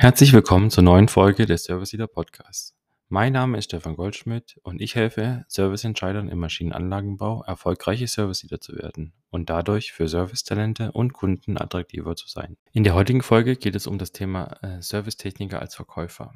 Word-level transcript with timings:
Herzlich 0.00 0.32
willkommen 0.32 0.70
zur 0.70 0.82
neuen 0.82 1.08
Folge 1.08 1.44
des 1.44 1.64
Service 1.64 1.92
Leader 1.92 2.06
Podcasts. 2.06 2.74
Mein 3.10 3.34
Name 3.34 3.58
ist 3.58 3.66
Stefan 3.66 3.96
Goldschmidt 3.96 4.58
und 4.62 4.80
ich 4.80 4.94
helfe 4.94 5.44
Serviceentscheidern 5.46 6.30
im 6.30 6.38
Maschinenanlagenbau, 6.38 7.42
erfolgreiche 7.42 8.08
Service 8.08 8.42
Leader 8.42 8.62
zu 8.62 8.76
werden 8.76 9.12
und 9.28 9.50
dadurch 9.50 9.92
für 9.92 10.08
Servicetalente 10.08 10.90
und 10.92 11.12
Kunden 11.12 11.60
attraktiver 11.60 12.16
zu 12.16 12.28
sein. 12.28 12.56
In 12.72 12.82
der 12.82 12.94
heutigen 12.94 13.20
Folge 13.20 13.56
geht 13.56 13.74
es 13.74 13.86
um 13.86 13.98
das 13.98 14.12
Thema 14.12 14.56
äh, 14.62 14.80
Servicetechniker 14.80 15.60
als 15.60 15.74
Verkäufer. 15.74 16.32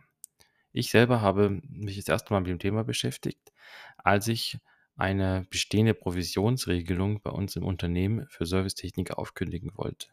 Ich 0.73 0.91
selber 0.91 1.23
habe 1.23 1.63
mich 1.67 1.97
das 1.97 2.09
erste 2.09 2.35
Mal 2.35 2.41
mit 2.41 2.51
dem 2.51 2.59
Thema 2.59 2.85
beschäftigt, 2.85 3.51
als 3.97 4.29
ich 4.29 4.59
eine 4.95 5.47
bestehende 5.49 5.95
Provisionsregelung 5.95 7.23
bei 7.23 7.31
uns 7.31 7.57
im 7.57 7.65
Unternehmen 7.65 8.27
für 8.29 8.45
Servicetechniker 8.45 9.19
aufkündigen 9.19 9.71
wollte. 9.75 10.09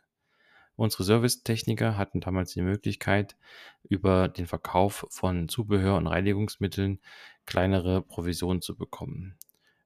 Unsere 0.81 1.03
Servicetechniker 1.03 1.95
hatten 1.95 2.21
damals 2.21 2.53
die 2.53 2.63
Möglichkeit, 2.63 3.37
über 3.83 4.27
den 4.27 4.47
Verkauf 4.47 5.05
von 5.11 5.47
Zubehör 5.47 5.95
und 5.95 6.07
Reinigungsmitteln 6.07 6.99
kleinere 7.45 8.01
Provisionen 8.01 8.63
zu 8.63 8.75
bekommen. 8.75 9.37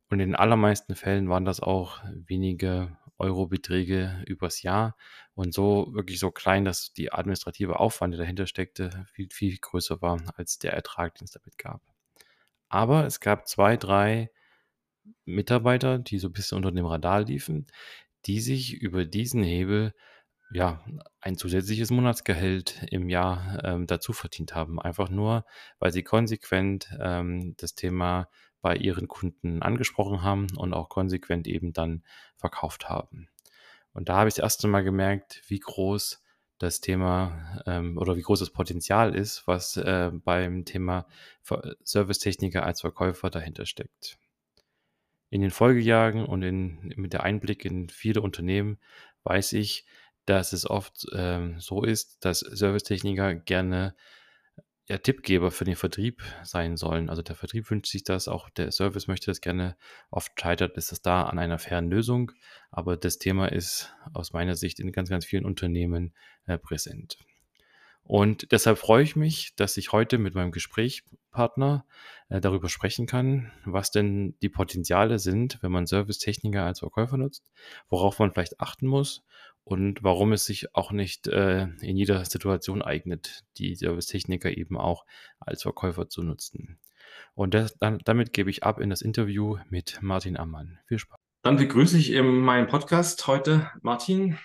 Und 0.10 0.22
in 0.22 0.30
den 0.30 0.36
allermeisten 0.38 0.96
Fällen 0.96 1.28
waren 1.28 1.44
das 1.44 1.60
auch 1.60 2.02
wenige 2.14 2.98
Eurobeträge 3.18 4.24
übers 4.26 4.62
Jahr 4.62 4.96
und 5.34 5.54
so 5.54 5.90
wirklich 5.94 6.18
so 6.18 6.32
klein, 6.32 6.64
dass 6.64 6.94
die 6.94 7.12
administrative 7.12 7.78
Aufwand, 7.78 8.14
der 8.14 8.22
dahinter 8.22 8.48
steckte, 8.48 9.06
viel, 9.12 9.28
viel 9.30 9.58
größer 9.58 10.02
war 10.02 10.22
als 10.38 10.60
der 10.60 10.72
Ertrag, 10.72 11.16
den 11.16 11.26
es 11.26 11.32
damit 11.32 11.58
gab. 11.58 11.82
Aber 12.70 13.06
es 13.06 13.20
gab 13.20 13.50
zwei, 13.50 13.76
drei 13.76 14.32
Mitarbeiter, 15.26 16.00
die 16.00 16.20
so 16.20 16.30
ein 16.30 16.34
bisschen 16.34 16.56
unter 16.56 16.72
dem 16.72 16.86
Radar 16.86 17.26
liefen, 17.26 17.68
die 18.28 18.40
sich 18.40 18.76
über 18.76 19.04
diesen 19.04 19.44
Hebel 19.44 19.94
ja, 20.52 20.84
ein 21.22 21.38
zusätzliches 21.38 21.92
Monatsgehalt 21.92 22.86
im 22.92 23.10
Jahr 23.10 23.64
ähm, 23.64 23.88
dazu 23.88 24.14
verdient 24.14 24.56
haben. 24.56 24.80
Einfach 24.80 25.10
nur, 25.10 25.46
weil 25.80 25.92
sie 25.92 26.04
konsequent 26.04 26.90
ähm, 27.00 27.56
das 27.58 27.76
Thema 27.76 28.30
bei 28.62 28.76
ihren 28.76 29.08
Kunden 29.08 29.62
angesprochen 29.62 30.24
haben 30.24 30.48
und 30.58 30.74
auch 30.74 30.90
konsequent 30.90 31.48
eben 31.48 31.74
dann 31.74 32.04
verkauft 32.36 32.90
haben. 32.90 33.28
Und 33.94 34.10
da 34.10 34.18
habe 34.18 34.28
ich 34.28 34.36
das 34.36 34.44
erste 34.44 34.68
Mal 34.68 34.84
gemerkt, 34.84 35.42
wie 35.48 35.60
groß 35.60 36.22
das 36.58 36.82
Thema 36.82 37.62
ähm, 37.66 37.98
oder 37.98 38.16
wie 38.16 38.22
groß 38.22 38.40
das 38.40 38.50
Potenzial 38.50 39.14
ist, 39.14 39.46
was 39.46 39.78
äh, 39.78 40.12
beim 40.14 40.66
Thema 40.66 41.06
Servicetechniker 41.84 42.66
als 42.66 42.82
Verkäufer 42.82 43.30
dahinter 43.30 43.66
steckt. 43.66 44.18
In 45.30 45.42
den 45.42 45.52
Folgejahren 45.52 46.26
und 46.26 46.44
in, 46.44 46.94
mit 46.96 47.14
der 47.14 47.24
Einblick 47.24 47.66
in 47.66 47.90
viele 47.90 48.22
Unternehmen 48.22 48.80
weiß 49.24 49.54
ich, 49.54 49.86
dass 50.26 50.54
es 50.54 50.70
oft 50.70 51.06
ähm, 51.14 51.60
so 51.60 51.84
ist, 51.84 52.24
dass 52.26 52.40
Servicetechniker 52.40 53.36
gerne 53.36 53.96
ja, 54.88 54.98
Tippgeber 55.00 55.52
für 55.52 55.66
den 55.66 55.76
Vertrieb 55.76 56.22
sein 56.44 56.78
sollen. 56.78 57.10
Also 57.10 57.22
der 57.22 57.36
Vertrieb 57.36 57.70
wünscht 57.72 57.92
sich 57.92 58.04
das, 58.04 58.28
auch 58.28 58.50
der 58.50 58.72
Service 58.72 59.08
möchte 59.08 59.32
das 59.32 59.42
gerne. 59.42 59.78
Oft 60.12 60.40
scheitert 60.40 60.78
es 60.78 60.90
da 61.02 61.24
an 61.24 61.40
einer 61.40 61.58
fairen 61.58 61.90
Lösung, 61.90 62.32
aber 62.72 62.96
das 62.98 63.18
Thema 63.18 63.48
ist 63.48 63.94
aus 64.14 64.34
meiner 64.34 64.56
Sicht 64.56 64.80
in 64.80 64.92
ganz, 64.92 65.10
ganz 65.10 65.26
vielen 65.26 65.46
Unternehmen 65.46 66.14
äh, 66.46 66.58
präsent. 66.58 67.18
Und 68.04 68.52
deshalb 68.52 68.78
freue 68.78 69.02
ich 69.02 69.16
mich, 69.16 69.56
dass 69.56 69.78
ich 69.78 69.92
heute 69.92 70.20
mit 70.20 70.36
meinem 70.36 70.52
Gesprächspartner 70.52 71.88
äh, 72.30 72.40
darüber 72.40 72.70
sprechen 72.70 73.08
kann, 73.08 73.52
was 73.66 73.90
denn 73.90 74.38
die 74.44 74.50
Potenziale 74.50 75.18
sind, 75.18 75.58
wenn 75.64 75.72
man 75.72 75.88
Servicetechniker 75.88 76.64
als 76.64 76.80
Verkäufer 76.80 77.18
nutzt, 77.18 77.50
worauf 77.90 78.20
man 78.20 78.32
vielleicht 78.32 78.62
achten 78.62 78.86
muss 78.86 79.24
und 79.66 80.04
warum 80.04 80.32
es 80.32 80.46
sich 80.46 80.74
auch 80.76 80.92
nicht 80.92 81.28
äh, 81.28 81.64
in 81.82 81.98
jeder 81.98 82.24
Situation 82.24 82.82
eignet, 82.82 83.44
die 83.58 83.76
Servicetechniker 83.76 84.56
eben 84.56 84.78
auch 84.78 85.06
als 85.40 85.64
Verkäufer 85.64 86.08
zu 86.08 86.22
nutzen. 86.22 86.80
Und 87.34 87.54
das, 87.56 87.76
dann, 87.78 88.00
damit 88.06 88.32
gebe 88.32 88.50
ich 88.50 88.64
ab 88.64 88.80
in 88.80 88.90
das 88.90 89.02
Interview 89.02 89.58
mit 89.70 90.00
Martin 90.02 90.38
Ammann. 90.38 90.80
Viel 90.88 91.00
Spaß. 91.00 91.18
Dann 91.42 91.58
begrüße 91.58 91.98
ich 91.98 92.12
in 92.12 92.40
meinem 92.40 92.68
Podcast 92.68 93.26
heute 93.28 93.70
Martin. 93.82 94.38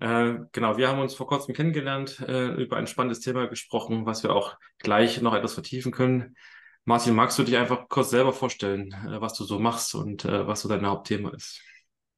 Äh, 0.00 0.34
genau, 0.52 0.76
wir 0.76 0.88
haben 0.88 1.00
uns 1.00 1.14
vor 1.14 1.26
kurzem 1.26 1.54
kennengelernt, 1.54 2.20
äh, 2.20 2.48
über 2.48 2.76
ein 2.76 2.86
spannendes 2.86 3.20
Thema 3.20 3.46
gesprochen, 3.46 4.04
was 4.04 4.22
wir 4.22 4.34
auch 4.34 4.58
gleich 4.78 5.22
noch 5.22 5.34
etwas 5.34 5.54
vertiefen 5.54 5.90
können. 5.90 6.36
Martin, 6.84 7.14
magst 7.14 7.38
du 7.38 7.44
dich 7.44 7.56
einfach 7.56 7.88
kurz 7.88 8.10
selber 8.10 8.34
vorstellen, 8.34 8.92
äh, 8.92 9.20
was 9.22 9.34
du 9.34 9.44
so 9.44 9.58
machst 9.58 9.94
und 9.94 10.26
äh, 10.26 10.46
was 10.46 10.60
so 10.60 10.68
dein 10.68 10.84
Hauptthema 10.84 11.30
ist? 11.30 11.62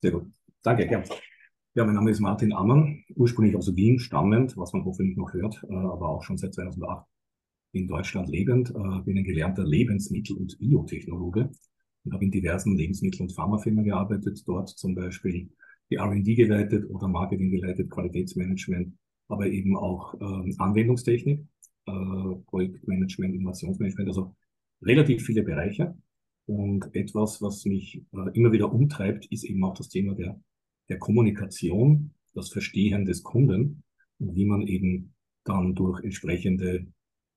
Sehr 0.03 0.11
gut. 0.11 0.33
Danke, 0.63 0.89
gern. 0.89 1.05
Ja, 1.77 1.85
mein 1.85 1.95
Name 1.95 2.11
ist 2.11 2.21
Martin 2.21 2.55
Ammann, 2.55 3.05
ursprünglich 3.17 3.55
aus 3.55 3.77
Wien 3.77 3.99
stammend, 3.99 4.57
was 4.57 4.73
man 4.73 4.87
hoffentlich 4.87 5.19
noch 5.19 5.35
hört, 5.35 5.63
äh, 5.69 5.75
aber 5.75 6.09
auch 6.09 6.23
schon 6.23 6.39
seit 6.39 6.55
2008 6.55 7.07
in 7.73 7.87
Deutschland 7.87 8.31
lebend. 8.31 8.71
Äh, 8.71 9.03
bin 9.05 9.19
ein 9.19 9.25
gelernter 9.25 9.63
Lebensmittel- 9.63 10.39
und 10.39 10.59
Biotechnologe 10.59 11.51
und 12.05 12.15
habe 12.15 12.25
in 12.25 12.31
diversen 12.31 12.79
Lebensmittel- 12.79 13.21
und 13.21 13.33
Pharmafirmen 13.35 13.85
gearbeitet, 13.85 14.43
dort 14.47 14.71
zum 14.71 14.95
Beispiel 14.95 15.51
die 15.91 15.97
R&D 15.97 16.35
geleitet 16.35 16.89
oder 16.89 17.09
Marketing 17.09 17.51
geleitet, 17.51 17.91
Qualitätsmanagement, 17.91 18.97
aber 19.29 19.47
eben 19.47 19.77
auch 19.77 20.15
äh, 20.15 20.55
Anwendungstechnik, 20.57 21.45
äh, 21.85 21.93
Projektmanagement, 22.47 23.35
Innovationsmanagement, 23.35 24.09
also 24.09 24.35
relativ 24.81 25.27
viele 25.27 25.43
Bereiche. 25.43 25.95
Und 26.47 26.95
etwas, 26.95 27.43
was 27.43 27.67
mich 27.67 28.03
immer 28.33 28.51
wieder 28.53 28.73
umtreibt, 28.73 29.27
ist 29.27 29.45
eben 29.45 29.63
auch 29.63 29.75
das 29.75 29.91
Thema 29.91 30.15
der, 30.15 30.41
der 30.89 30.99
Kommunikation, 30.99 32.13
das 32.35 32.51
Verstehen 32.51 33.05
des 33.05 33.23
Kunden 33.23 33.83
und 34.19 34.35
wie 34.35 34.45
man 34.45 34.67
eben 34.67 35.15
dann 35.45 35.75
durch 35.75 36.03
entsprechende 36.03 36.87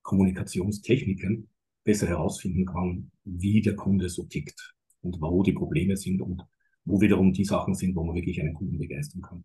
Kommunikationstechniken 0.03 1.49
besser 1.83 2.07
herausfinden 2.07 2.65
kann, 2.65 3.11
wie 3.23 3.61
der 3.61 3.75
Kunde 3.75 4.09
so 4.09 4.23
tickt 4.23 4.75
und 5.01 5.21
wo 5.21 5.43
die 5.43 5.53
Probleme 5.53 5.97
sind 5.97 6.21
und 6.21 6.43
wo 6.85 6.99
wiederum 7.01 7.33
die 7.33 7.45
Sachen 7.45 7.75
sind, 7.75 7.95
wo 7.95 8.03
man 8.03 8.15
wirklich 8.15 8.41
einen 8.41 8.53
Kunden 8.53 8.77
begeistern 8.77 9.21
kann. 9.21 9.43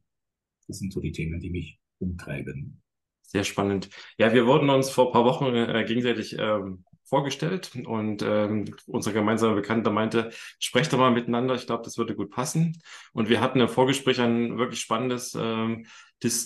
Das 0.67 0.79
sind 0.79 0.93
so 0.93 1.01
die 1.01 1.13
Themen, 1.13 1.41
die 1.41 1.51
mich 1.51 1.79
umtreiben. 1.99 2.81
Sehr 3.23 3.45
spannend. 3.45 3.91
Ja, 4.19 4.33
wir 4.33 4.47
wurden 4.47 4.71
uns 4.71 4.91
vor 4.91 5.07
ein 5.07 5.13
paar 5.13 5.25
Wochen 5.25 5.47
äh, 5.55 5.85
gegenseitig 5.87 6.37
ähm, 6.39 6.85
vorgestellt 7.05 7.73
und 7.87 8.23
ähm, 8.23 8.75
unser 8.87 9.13
gemeinsamer 9.13 9.55
Bekannter 9.55 9.91
meinte, 9.91 10.31
sprecht 10.59 10.93
doch 10.93 10.99
mal 10.99 11.11
miteinander, 11.11 11.55
ich 11.55 11.67
glaube, 11.67 11.85
das 11.85 11.99
würde 11.99 12.15
gut 12.15 12.31
passen. 12.31 12.81
Und 13.13 13.29
wir 13.29 13.41
hatten 13.41 13.61
im 13.61 13.69
Vorgespräch 13.69 14.21
ein 14.21 14.59
wirklich 14.59 14.81
spannendes 14.81 15.35
ähm, 15.35 15.87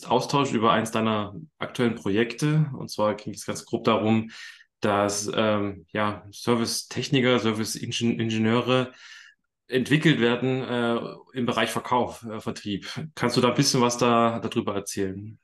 Austausch 0.08 0.52
über 0.52 0.72
eins 0.72 0.90
deiner 0.90 1.36
aktuellen 1.58 1.94
Projekte. 1.94 2.68
Und 2.76 2.90
zwar 2.90 3.14
ging 3.14 3.32
es 3.32 3.46
ganz 3.46 3.64
grob 3.64 3.84
darum, 3.84 4.30
dass 4.80 5.30
ähm, 5.34 5.86
ja, 5.92 6.26
Service-Techniker, 6.32 7.38
Service-Ingenieure 7.38 8.92
entwickelt 9.68 10.20
werden 10.20 10.62
äh, 10.62 10.98
im 11.34 11.46
Bereich 11.46 11.70
Verkauf, 11.70 12.24
äh, 12.24 12.40
Vertrieb. 12.40 12.88
Kannst 13.14 13.36
du 13.36 13.40
da 13.40 13.48
ein 13.48 13.54
bisschen 13.54 13.80
was 13.80 13.98
da 13.98 14.40
darüber 14.40 14.74
erzählen? 14.74 15.38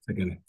Sehr 0.00 0.14
gerne. 0.14 0.42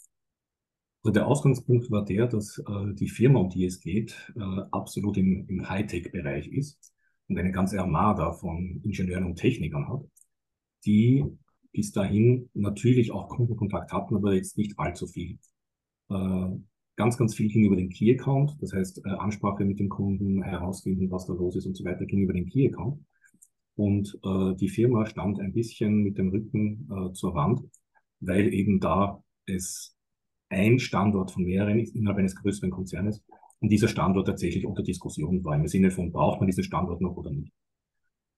Also 1.06 1.14
der 1.14 1.28
Ausgangspunkt 1.28 1.88
war 1.92 2.04
der, 2.04 2.26
dass 2.26 2.58
äh, 2.58 2.92
die 2.94 3.08
Firma, 3.08 3.38
um 3.38 3.48
die 3.48 3.64
es 3.64 3.78
geht, 3.78 4.32
äh, 4.34 4.40
absolut 4.72 5.16
im, 5.16 5.46
im 5.46 5.68
Hightech-Bereich 5.68 6.48
ist 6.48 6.92
und 7.28 7.38
eine 7.38 7.52
ganze 7.52 7.78
Armada 7.78 8.32
von 8.32 8.80
Ingenieuren 8.82 9.22
und 9.22 9.36
Technikern 9.36 9.88
hat, 9.88 10.00
die 10.84 11.24
bis 11.70 11.92
dahin 11.92 12.50
natürlich 12.54 13.12
auch 13.12 13.28
Kundenkontakt 13.28 13.92
hatten, 13.92 14.16
aber 14.16 14.34
jetzt 14.34 14.58
nicht 14.58 14.76
allzu 14.80 15.06
viel. 15.06 15.38
Äh, 16.10 16.48
ganz, 16.96 17.16
ganz 17.16 17.36
viel 17.36 17.52
ging 17.52 17.66
über 17.66 17.76
den 17.76 17.90
Key 17.90 18.12
Account, 18.12 18.56
das 18.60 18.72
heißt 18.72 19.06
äh, 19.06 19.10
Ansprache 19.10 19.64
mit 19.64 19.78
dem 19.78 19.88
Kunden, 19.88 20.42
herausfinden, 20.42 21.08
was 21.12 21.26
da 21.26 21.34
los 21.34 21.54
ist 21.54 21.66
und 21.66 21.76
so 21.76 21.84
weiter, 21.84 22.04
ging 22.04 22.22
über 22.22 22.32
den 22.32 22.46
Key 22.46 22.66
Account. 22.66 23.00
Und 23.76 24.18
äh, 24.24 24.56
die 24.56 24.68
Firma 24.68 25.06
stand 25.06 25.38
ein 25.38 25.52
bisschen 25.52 26.02
mit 26.02 26.18
dem 26.18 26.30
Rücken 26.30 26.88
äh, 26.90 27.12
zur 27.12 27.36
Wand, 27.36 27.60
weil 28.18 28.52
eben 28.52 28.80
da 28.80 29.22
es 29.46 29.95
ein 30.48 30.78
Standort 30.78 31.30
von 31.30 31.44
mehreren 31.44 31.78
ist 31.78 31.94
innerhalb 31.94 32.18
eines 32.18 32.36
größeren 32.36 32.70
Konzernes 32.70 33.22
und 33.60 33.70
dieser 33.70 33.88
Standort 33.88 34.26
tatsächlich 34.26 34.66
unter 34.66 34.82
Diskussion 34.82 35.42
war, 35.44 35.56
im 35.56 35.66
Sinne 35.66 35.90
von, 35.90 36.12
braucht 36.12 36.40
man 36.40 36.46
diesen 36.46 36.64
Standort 36.64 37.00
noch 37.00 37.16
oder 37.16 37.30
nicht. 37.30 37.52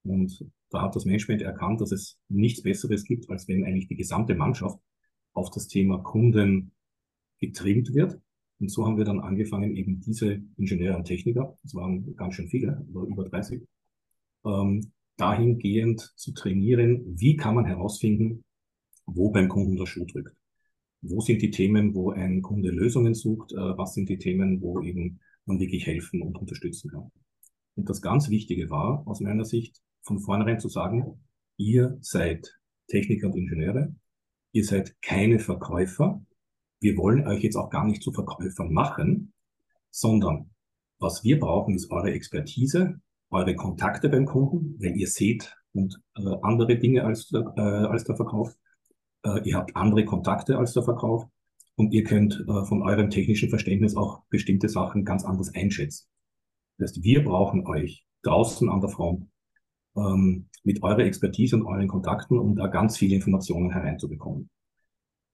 Und 0.03 0.45
da 0.69 0.81
hat 0.81 0.95
das 0.95 1.05
Management 1.05 1.41
erkannt, 1.41 1.81
dass 1.81 1.91
es 1.91 2.17
nichts 2.29 2.63
Besseres 2.63 3.03
gibt, 3.03 3.29
als 3.29 3.47
wenn 3.47 3.65
eigentlich 3.65 3.87
die 3.87 3.95
gesamte 3.95 4.33
Mannschaft 4.33 4.79
auf 5.33 5.49
das 5.51 5.67
Thema 5.67 5.99
Kunden 5.99 6.71
getrimmt 7.39 7.93
wird. 7.93 8.19
Und 8.59 8.71
so 8.71 8.85
haben 8.85 8.97
wir 8.97 9.05
dann 9.05 9.19
angefangen, 9.19 9.75
eben 9.75 9.99
diese 10.01 10.41
Ingenieure 10.57 10.97
und 10.97 11.05
Techniker, 11.05 11.57
das 11.63 11.75
waren 11.75 12.15
ganz 12.15 12.35
schön 12.35 12.47
viele, 12.47 12.85
über 12.89 13.23
30, 13.23 13.61
ähm, 14.45 14.91
dahingehend 15.17 16.13
zu 16.15 16.33
trainieren, 16.33 17.03
wie 17.19 17.35
kann 17.35 17.55
man 17.55 17.65
herausfinden, 17.65 18.43
wo 19.05 19.31
beim 19.31 19.49
Kunden 19.49 19.75
der 19.75 19.85
Schuh 19.85 20.05
drückt. 20.05 20.38
Wo 21.01 21.21
sind 21.21 21.41
die 21.41 21.51
Themen, 21.51 21.95
wo 21.95 22.11
ein 22.11 22.41
Kunde 22.41 22.71
Lösungen 22.71 23.13
sucht? 23.13 23.53
Äh, 23.53 23.77
was 23.77 23.93
sind 23.93 24.09
die 24.09 24.17
Themen, 24.17 24.61
wo 24.61 24.81
eben 24.81 25.19
man 25.45 25.59
wirklich 25.59 25.85
helfen 25.87 26.21
und 26.21 26.37
unterstützen 26.37 26.91
kann? 26.91 27.11
Und 27.75 27.89
das 27.89 28.01
ganz 28.01 28.29
Wichtige 28.29 28.69
war, 28.69 29.07
aus 29.07 29.21
meiner 29.21 29.45
Sicht, 29.45 29.81
von 30.01 30.19
vornherein 30.19 30.59
zu 30.59 30.69
sagen, 30.69 31.19
ihr 31.57 31.97
seid 32.01 32.59
Techniker 32.87 33.27
und 33.27 33.37
Ingenieure, 33.37 33.95
ihr 34.51 34.65
seid 34.65 35.01
keine 35.01 35.39
Verkäufer, 35.39 36.21
wir 36.81 36.97
wollen 36.97 37.27
euch 37.27 37.43
jetzt 37.43 37.55
auch 37.55 37.69
gar 37.69 37.85
nicht 37.85 38.01
zu 38.01 38.11
Verkäufern 38.11 38.71
machen, 38.71 39.33
sondern 39.89 40.49
was 40.99 41.23
wir 41.23 41.39
brauchen, 41.39 41.75
ist 41.75 41.91
eure 41.91 42.11
Expertise, 42.11 42.99
eure 43.29 43.55
Kontakte 43.55 44.09
beim 44.09 44.25
Kunden, 44.25 44.75
weil 44.81 44.95
ihr 44.95 45.07
seht 45.07 45.55
und 45.73 46.01
äh, 46.17 46.21
andere 46.41 46.77
Dinge 46.77 47.05
als 47.05 47.31
äh, 47.33 47.37
als 47.37 48.03
der 48.03 48.15
Verkauf. 48.15 48.55
Äh, 49.23 49.47
ihr 49.47 49.55
habt 49.55 49.75
andere 49.75 50.05
Kontakte 50.05 50.57
als 50.57 50.73
der 50.73 50.83
Verkauf 50.83 51.25
und 51.75 51.93
ihr 51.93 52.03
könnt 52.03 52.45
äh, 52.47 52.65
von 52.65 52.81
eurem 52.81 53.09
technischen 53.09 53.49
Verständnis 53.49 53.95
auch 53.95 54.23
bestimmte 54.29 54.69
Sachen 54.69 55.05
ganz 55.05 55.23
anders 55.23 55.53
einschätzen. 55.53 56.07
Das 56.77 56.91
heißt, 56.91 57.03
wir 57.03 57.23
brauchen 57.23 57.65
euch 57.67 58.05
draußen 58.23 58.69
an 58.69 58.81
der 58.81 58.89
Front 58.89 59.27
ähm, 59.95 60.49
mit 60.63 60.83
eurer 60.83 60.99
Expertise 60.99 61.55
und 61.55 61.65
euren 61.65 61.87
Kontakten, 61.87 62.37
um 62.37 62.55
da 62.55 62.67
ganz 62.67 62.97
viele 62.97 63.15
Informationen 63.15 63.71
hereinzubekommen. 63.71 64.49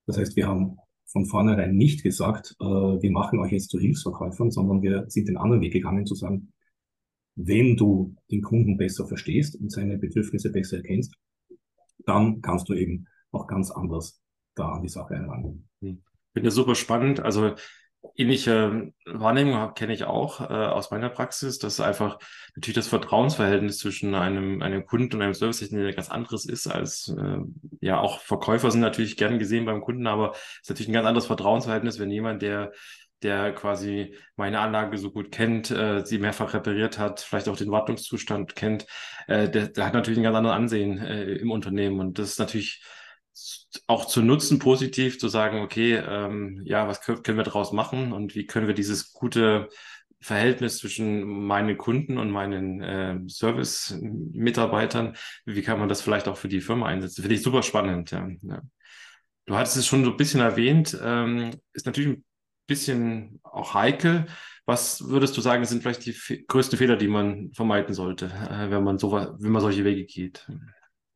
Das 0.05 0.17
heißt, 0.17 0.35
wir 0.35 0.47
haben 0.47 0.77
von 1.05 1.25
vornherein 1.25 1.75
nicht 1.75 2.03
gesagt, 2.03 2.55
äh, 2.59 2.65
wir 2.65 3.11
machen 3.11 3.39
euch 3.39 3.51
jetzt 3.51 3.69
zu 3.69 3.79
Hilfsverkäufern, 3.79 4.51
sondern 4.51 4.81
wir 4.81 5.05
sind 5.07 5.27
den 5.27 5.37
anderen 5.37 5.61
Weg 5.61 5.73
gegangen 5.73 6.05
zu 6.05 6.15
sagen, 6.15 6.51
wenn 7.35 7.75
du 7.75 8.15
den 8.31 8.41
Kunden 8.41 8.77
besser 8.77 9.05
verstehst 9.07 9.55
und 9.59 9.71
seine 9.71 9.97
Bedürfnisse 9.97 10.51
besser 10.51 10.77
erkennst, 10.77 11.15
dann 12.05 12.41
kannst 12.41 12.69
du 12.69 12.73
eben 12.73 13.07
auch 13.35 13.47
ganz 13.47 13.71
anders 13.71 14.21
da 14.55 14.69
an 14.69 14.81
die 14.81 14.89
Sache 14.89 15.15
herangehen. 15.15 15.67
Hm. 15.81 16.03
Finde 16.33 16.51
super 16.51 16.75
spannend. 16.75 17.19
Also 17.19 17.55
ähnliche 18.15 18.91
Wahrnehmung 19.05 19.73
kenne 19.73 19.93
ich 19.93 20.03
auch 20.03 20.41
äh, 20.41 20.53
aus 20.53 20.91
meiner 20.91 21.09
Praxis, 21.09 21.59
dass 21.59 21.79
einfach 21.79 22.19
natürlich 22.55 22.75
das 22.75 22.87
Vertrauensverhältnis 22.87 23.79
zwischen 23.79 24.15
einem, 24.15 24.61
einem 24.61 24.85
Kunden 24.85 25.15
und 25.15 25.21
einem 25.21 25.33
Servicetechniker 25.33 25.93
ganz 25.93 26.09
anderes 26.09 26.45
ist 26.45 26.67
als, 26.67 27.13
äh, 27.17 27.37
ja, 27.81 27.99
auch 27.99 28.19
Verkäufer 28.19 28.71
sind 28.71 28.81
natürlich 28.81 29.17
gern 29.17 29.39
gesehen 29.39 29.65
beim 29.65 29.81
Kunden, 29.81 30.07
aber 30.07 30.31
es 30.31 30.61
ist 30.63 30.69
natürlich 30.69 30.89
ein 30.89 30.93
ganz 30.93 31.07
anderes 31.07 31.25
Vertrauensverhältnis, 31.25 31.99
wenn 31.99 32.11
jemand, 32.11 32.41
der 32.41 32.71
der 33.23 33.53
quasi 33.53 34.15
meine 34.35 34.59
Anlage 34.59 34.97
so 34.97 35.09
gut 35.11 35.31
kennt, 35.31 35.71
äh, 35.71 36.05
sie 36.05 36.19
mehrfach 36.19 36.53
repariert 36.53 36.99
hat, 36.99 37.21
vielleicht 37.21 37.47
auch 37.47 37.57
den 37.57 37.71
Wartungszustand 37.71 38.55
kennt, 38.55 38.85
äh, 39.27 39.49
der, 39.49 39.69
der 39.69 39.85
hat 39.85 39.93
natürlich 39.93 40.19
ein 40.19 40.23
ganz 40.23 40.35
anderes 40.35 40.55
Ansehen 40.55 40.99
äh, 40.99 41.23
im 41.33 41.49
Unternehmen. 41.49 41.99
Und 41.99 42.19
das 42.19 42.29
ist 42.29 42.39
natürlich 42.39 42.83
auch 43.87 44.05
zu 44.05 44.21
nutzen, 44.21 44.59
positiv 44.59 45.19
zu 45.19 45.27
sagen, 45.27 45.61
okay, 45.61 45.95
ähm, 45.95 46.61
ja, 46.65 46.87
was 46.87 47.01
können, 47.01 47.37
wir 47.37 47.43
daraus 47.43 47.71
machen 47.71 48.13
und 48.13 48.35
wie 48.35 48.45
können 48.45 48.67
wir 48.67 48.73
dieses 48.73 49.11
gute 49.11 49.69
Verhältnis 50.21 50.77
zwischen 50.77 51.23
meinen 51.23 51.77
Kunden 51.77 52.17
und 52.17 52.31
meinen 52.31 52.81
äh, 52.81 53.19
Service-Mitarbeitern, 53.27 55.15
wie 55.45 55.61
kann 55.61 55.79
man 55.79 55.89
das 55.89 56.01
vielleicht 56.01 56.27
auch 56.27 56.37
für 56.37 56.47
die 56.47 56.61
Firma 56.61 56.87
einsetzen? 56.87 57.21
Finde 57.21 57.35
ich 57.35 57.43
super 57.43 57.61
spannend. 57.61 58.11
Ja. 58.11 58.27
ja. 58.41 58.61
Du 59.45 59.55
hattest 59.55 59.77
es 59.77 59.85
schon 59.85 60.03
so 60.03 60.11
ein 60.11 60.17
bisschen 60.17 60.41
erwähnt, 60.41 60.97
ähm, 61.03 61.51
ist 61.73 61.85
natürlich 61.85 62.17
ein 62.17 62.25
bisschen 62.65 63.39
auch 63.43 63.73
heikel. 63.75 64.25
Was 64.65 65.07
würdest 65.07 65.37
du 65.37 65.41
sagen, 65.41 65.63
sind 65.65 65.83
vielleicht 65.83 66.05
die 66.05 66.45
größten 66.47 66.79
Fehler, 66.79 66.95
die 66.95 67.07
man 67.07 67.51
vermeiden 67.53 67.93
sollte, 67.93 68.25
äh, 68.25 68.71
wenn 68.71 68.83
man 68.83 68.97
so, 68.97 69.11
wenn 69.11 69.51
man 69.51 69.61
solche 69.61 69.85
Wege 69.85 70.05
geht? 70.05 70.47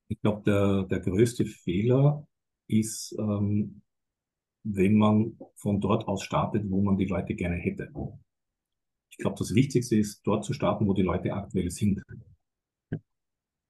Ich 0.09 0.19
glaube, 0.21 0.41
der, 0.43 0.83
der 0.83 0.99
größte 0.99 1.45
Fehler 1.45 2.27
ist, 2.67 3.15
ähm, 3.19 3.81
wenn 4.63 4.95
man 4.95 5.37
von 5.55 5.79
dort 5.79 6.07
aus 6.07 6.23
startet, 6.23 6.69
wo 6.69 6.81
man 6.81 6.97
die 6.97 7.05
Leute 7.05 7.35
gerne 7.35 7.55
hätte. 7.55 7.91
Ich 9.11 9.17
glaube, 9.17 9.37
das 9.37 9.53
Wichtigste 9.53 9.95
ist, 9.95 10.21
dort 10.25 10.43
zu 10.43 10.53
starten, 10.53 10.87
wo 10.87 10.93
die 10.93 11.03
Leute 11.03 11.33
aktuell 11.33 11.69
sind. 11.69 12.01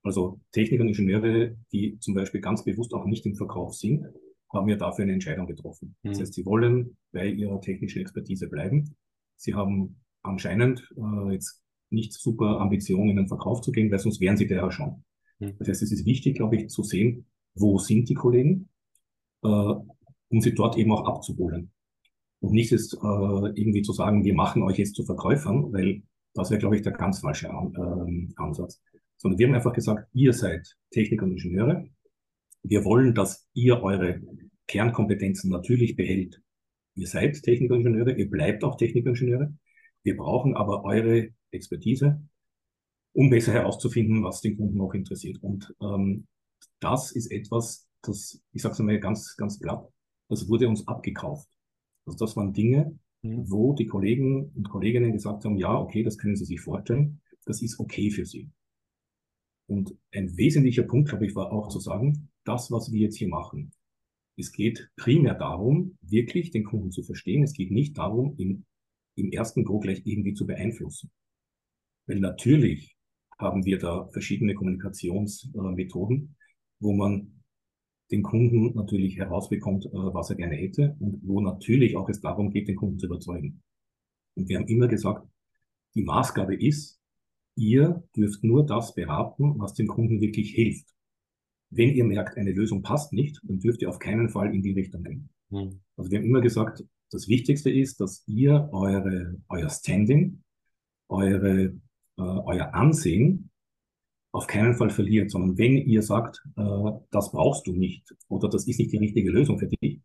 Also 0.02 0.40
Techniker 0.52 0.84
und 0.84 0.90
Ingenieure, 0.90 1.58
die 1.72 2.00
zum 2.00 2.14
Beispiel 2.14 2.42
ganz 2.42 2.64
bewusst 2.64 2.94
auch 2.94 3.06
nicht 3.06 3.26
im 3.26 3.36
Verkauf 3.36 3.76
sind, 3.76 4.06
haben 4.52 4.70
ja 4.70 4.78
dafür 4.78 5.04
eine 5.04 5.14
Entscheidung 5.14 5.46
getroffen. 5.46 5.96
Mhm. 6.04 6.10
Das 6.10 6.22
heißt, 6.22 6.34
sie 6.34 6.46
wollen 6.46 6.98
bei 7.12 7.28
ihrer 7.28 7.60
technischen 7.62 8.02
Expertise 8.02 8.48
bleiben. 8.48 8.96
Sie 9.36 9.54
haben 9.54 10.02
anscheinend 10.24 10.90
äh, 10.98 11.34
jetzt 11.34 11.62
nicht 11.90 12.14
super 12.14 12.60
Ambitionen, 12.60 13.10
in 13.10 13.16
den 13.18 13.28
Verkauf 13.28 13.62
zu 13.62 13.72
gehen, 13.72 13.92
weil 13.92 14.00
sonst 14.00 14.22
wären 14.22 14.38
sie 14.38 14.48
der 14.48 14.58
ja 14.58 14.72
schon. 14.72 15.04
Hm. 15.40 15.56
Das 15.60 15.68
heißt, 15.68 15.84
es 15.84 15.92
ist 15.92 16.06
wichtig, 16.06 16.36
glaube 16.36 16.56
ich, 16.56 16.70
zu 16.70 16.84
sehen, 16.84 17.26
wo 17.56 17.78
sind 17.78 18.10
die 18.10 18.14
Kollegen, 18.14 18.70
äh, 19.44 19.48
um 19.48 20.42
sie 20.42 20.54
dort 20.54 20.78
eben 20.78 20.92
auch 20.92 21.06
abzuholen. 21.06 21.72
Und 22.42 22.54
nicht 22.54 22.72
jetzt 22.72 22.94
äh, 22.94 22.98
irgendwie 22.98 23.82
zu 23.82 23.94
sagen, 23.94 24.24
wir 24.24 24.34
machen 24.34 24.64
euch 24.64 24.78
jetzt 24.78 24.96
zu 24.96 25.04
Verkäufern, 25.04 25.74
weil 25.74 26.04
das 26.34 26.50
wäre, 26.50 26.60
glaube 26.60 26.76
ich, 26.76 26.82
der 26.82 26.94
ganz 26.94 27.20
falsche 27.20 27.50
An 27.50 27.74
äh, 27.76 28.42
Ansatz. 28.42 28.82
Sondern 29.18 29.40
wir 29.40 29.48
haben 29.48 29.56
einfach 29.56 29.74
gesagt, 29.74 30.08
ihr 30.14 30.32
seid 30.32 30.78
Techniker 30.92 31.26
und 31.26 31.32
Ingenieure. 31.32 31.86
Wir 32.64 32.86
wollen, 32.86 33.14
dass 33.14 33.48
ihr 33.54 33.82
eure 33.82 34.22
Kernkompetenzen 34.68 35.50
natürlich 35.50 35.96
behält. 35.96 36.42
Ihr 36.96 37.08
seid 37.08 37.42
Techniker 37.42 37.74
und 37.74 37.82
Ingenieure, 37.82 38.14
ihr 38.14 38.30
bleibt 38.30 38.64
auch 38.64 38.78
Techniker 38.78 39.10
und 39.10 39.20
Ingenieure. 39.20 39.54
Wir 40.04 40.16
brauchen 40.16 40.56
aber 40.56 40.86
eure 40.86 41.30
Expertise, 41.52 42.22
um 43.14 43.30
besser 43.30 43.54
herauszufinden, 43.54 44.24
was 44.24 44.42
den 44.42 44.58
Kunden 44.58 44.80
auch 44.82 44.94
interessiert. 44.94 45.42
Und 45.42 45.76
ähm, 45.82 46.28
das 46.80 47.12
ist 47.12 47.32
etwas, 47.32 47.88
das, 48.02 48.42
ich 48.54 48.62
sage 48.62 48.74
es 48.74 48.80
einmal 48.80 49.00
ganz, 49.00 49.36
ganz 49.36 49.60
platt, 49.60 49.88
das 50.30 50.48
wurde 50.48 50.68
uns 50.68 50.88
abgekauft. 50.88 51.50
Also 52.06 52.18
das 52.18 52.36
waren 52.36 52.54
Dinge, 52.54 52.98
mhm. 53.22 53.50
wo 53.50 53.74
die 53.74 53.88
Kollegen 53.88 54.52
und 54.56 54.70
Kolleginnen 54.70 55.12
gesagt 55.12 55.46
haben, 55.46 55.58
ja, 55.58 55.78
okay, 55.78 56.04
das 56.04 56.18
können 56.18 56.36
Sie 56.36 56.46
sich 56.46 56.62
vorstellen, 56.62 57.22
das 57.46 57.62
ist 57.62 57.80
okay 57.80 58.12
für 58.12 58.26
Sie. 58.26 58.50
Und 59.68 59.96
ein 60.12 60.36
wesentlicher 60.38 60.84
Punkt, 60.84 61.10
glaube 61.10 61.26
ich, 61.26 61.36
war 61.36 61.52
auch 61.52 61.68
zu 61.68 61.80
sagen, 61.80 62.30
das, 62.44 62.72
was 62.72 62.92
wir 62.92 63.02
jetzt 63.02 63.18
hier 63.18 63.28
machen, 63.28 63.72
es 64.36 64.52
geht 64.52 64.90
primär 64.96 65.36
darum, 65.36 65.98
wirklich 66.02 66.52
den 66.52 66.64
Kunden 66.64 66.92
zu 66.92 67.04
verstehen. 67.04 67.44
Es 67.44 67.54
geht 67.54 67.72
nicht 67.72 67.98
darum, 67.98 68.36
ihn 68.38 68.66
im 69.16 69.32
ersten 69.32 69.66
Go 69.66 69.80
gleich 69.80 70.02
irgendwie 70.06 70.34
zu 70.34 70.48
beeinflussen. 70.48 71.12
Weil 72.08 72.20
natürlich 72.20 72.96
haben 73.40 73.66
wir 73.66 73.80
da 73.80 74.08
verschiedene 74.12 74.54
Kommunikationsmethoden, 74.54 76.36
wo 76.80 76.94
man 76.94 77.42
den 78.12 78.24
Kunden 78.24 78.74
natürlich 78.76 79.18
herausbekommt, 79.18 79.86
äh, 79.86 79.90
was 79.94 80.30
er 80.30 80.36
gerne 80.36 80.56
hätte 80.56 80.96
und 81.00 81.22
wo 81.24 81.42
natürlich 81.42 81.96
auch 81.96 82.10
es 82.10 82.22
darum 82.22 82.50
geht, 82.52 82.68
den 82.68 82.76
Kunden 82.76 83.00
zu 83.00 83.06
überzeugen. 83.06 83.62
Und 84.36 84.50
wir 84.50 84.58
haben 84.58 84.68
immer 84.68 84.88
gesagt, 84.88 85.28
die 85.96 86.04
Maßgabe 86.04 86.56
ist, 86.56 87.00
ihr 87.56 88.04
dürft 88.16 88.44
nur 88.44 88.66
das 88.66 88.94
beraten, 88.94 89.60
was 89.60 89.74
dem 89.74 89.88
Kunden 89.88 90.22
wirklich 90.22 90.52
hilft. 90.52 90.88
Wenn 91.72 91.90
ihr 91.90 92.04
merkt, 92.04 92.38
eine 92.38 92.52
Lösung 92.52 92.82
passt 92.82 93.14
nicht, 93.14 93.40
dann 93.44 93.60
dürft 93.60 93.82
ihr 93.82 93.90
auf 93.90 94.00
keinen 94.00 94.30
Fall 94.30 94.54
in 94.56 94.62
die 94.62 94.72
Richtung 94.72 95.04
gehen. 95.04 95.30
Mhm. 95.50 95.82
Also 95.98 96.10
wir 96.10 96.20
haben 96.20 96.26
immer 96.26 96.42
gesagt, 96.42 96.84
das 97.12 97.28
Wichtigste 97.28 97.70
ist, 97.70 98.00
dass 98.00 98.24
ihr 98.28 98.70
eure, 98.72 99.36
euer 99.50 99.70
Standing, 99.70 100.44
eure, 101.10 101.74
äh, 102.20 102.22
euer 102.22 102.74
Ansehen 102.74 103.50
auf 104.32 104.46
keinen 104.46 104.76
Fall 104.76 104.92
verliert, 104.92 105.32
sondern 105.32 105.58
wenn 105.58 105.78
ihr 105.78 106.04
sagt, 106.04 106.44
äh, 106.58 106.92
das 107.12 107.32
brauchst 107.32 107.66
du 107.66 107.74
nicht 107.74 108.14
oder 108.28 108.50
das 108.50 108.68
ist 108.68 108.80
nicht 108.80 108.92
die 108.92 108.98
richtige 108.98 109.32
Lösung 109.32 109.58
für 109.58 109.68
dich, 109.68 110.02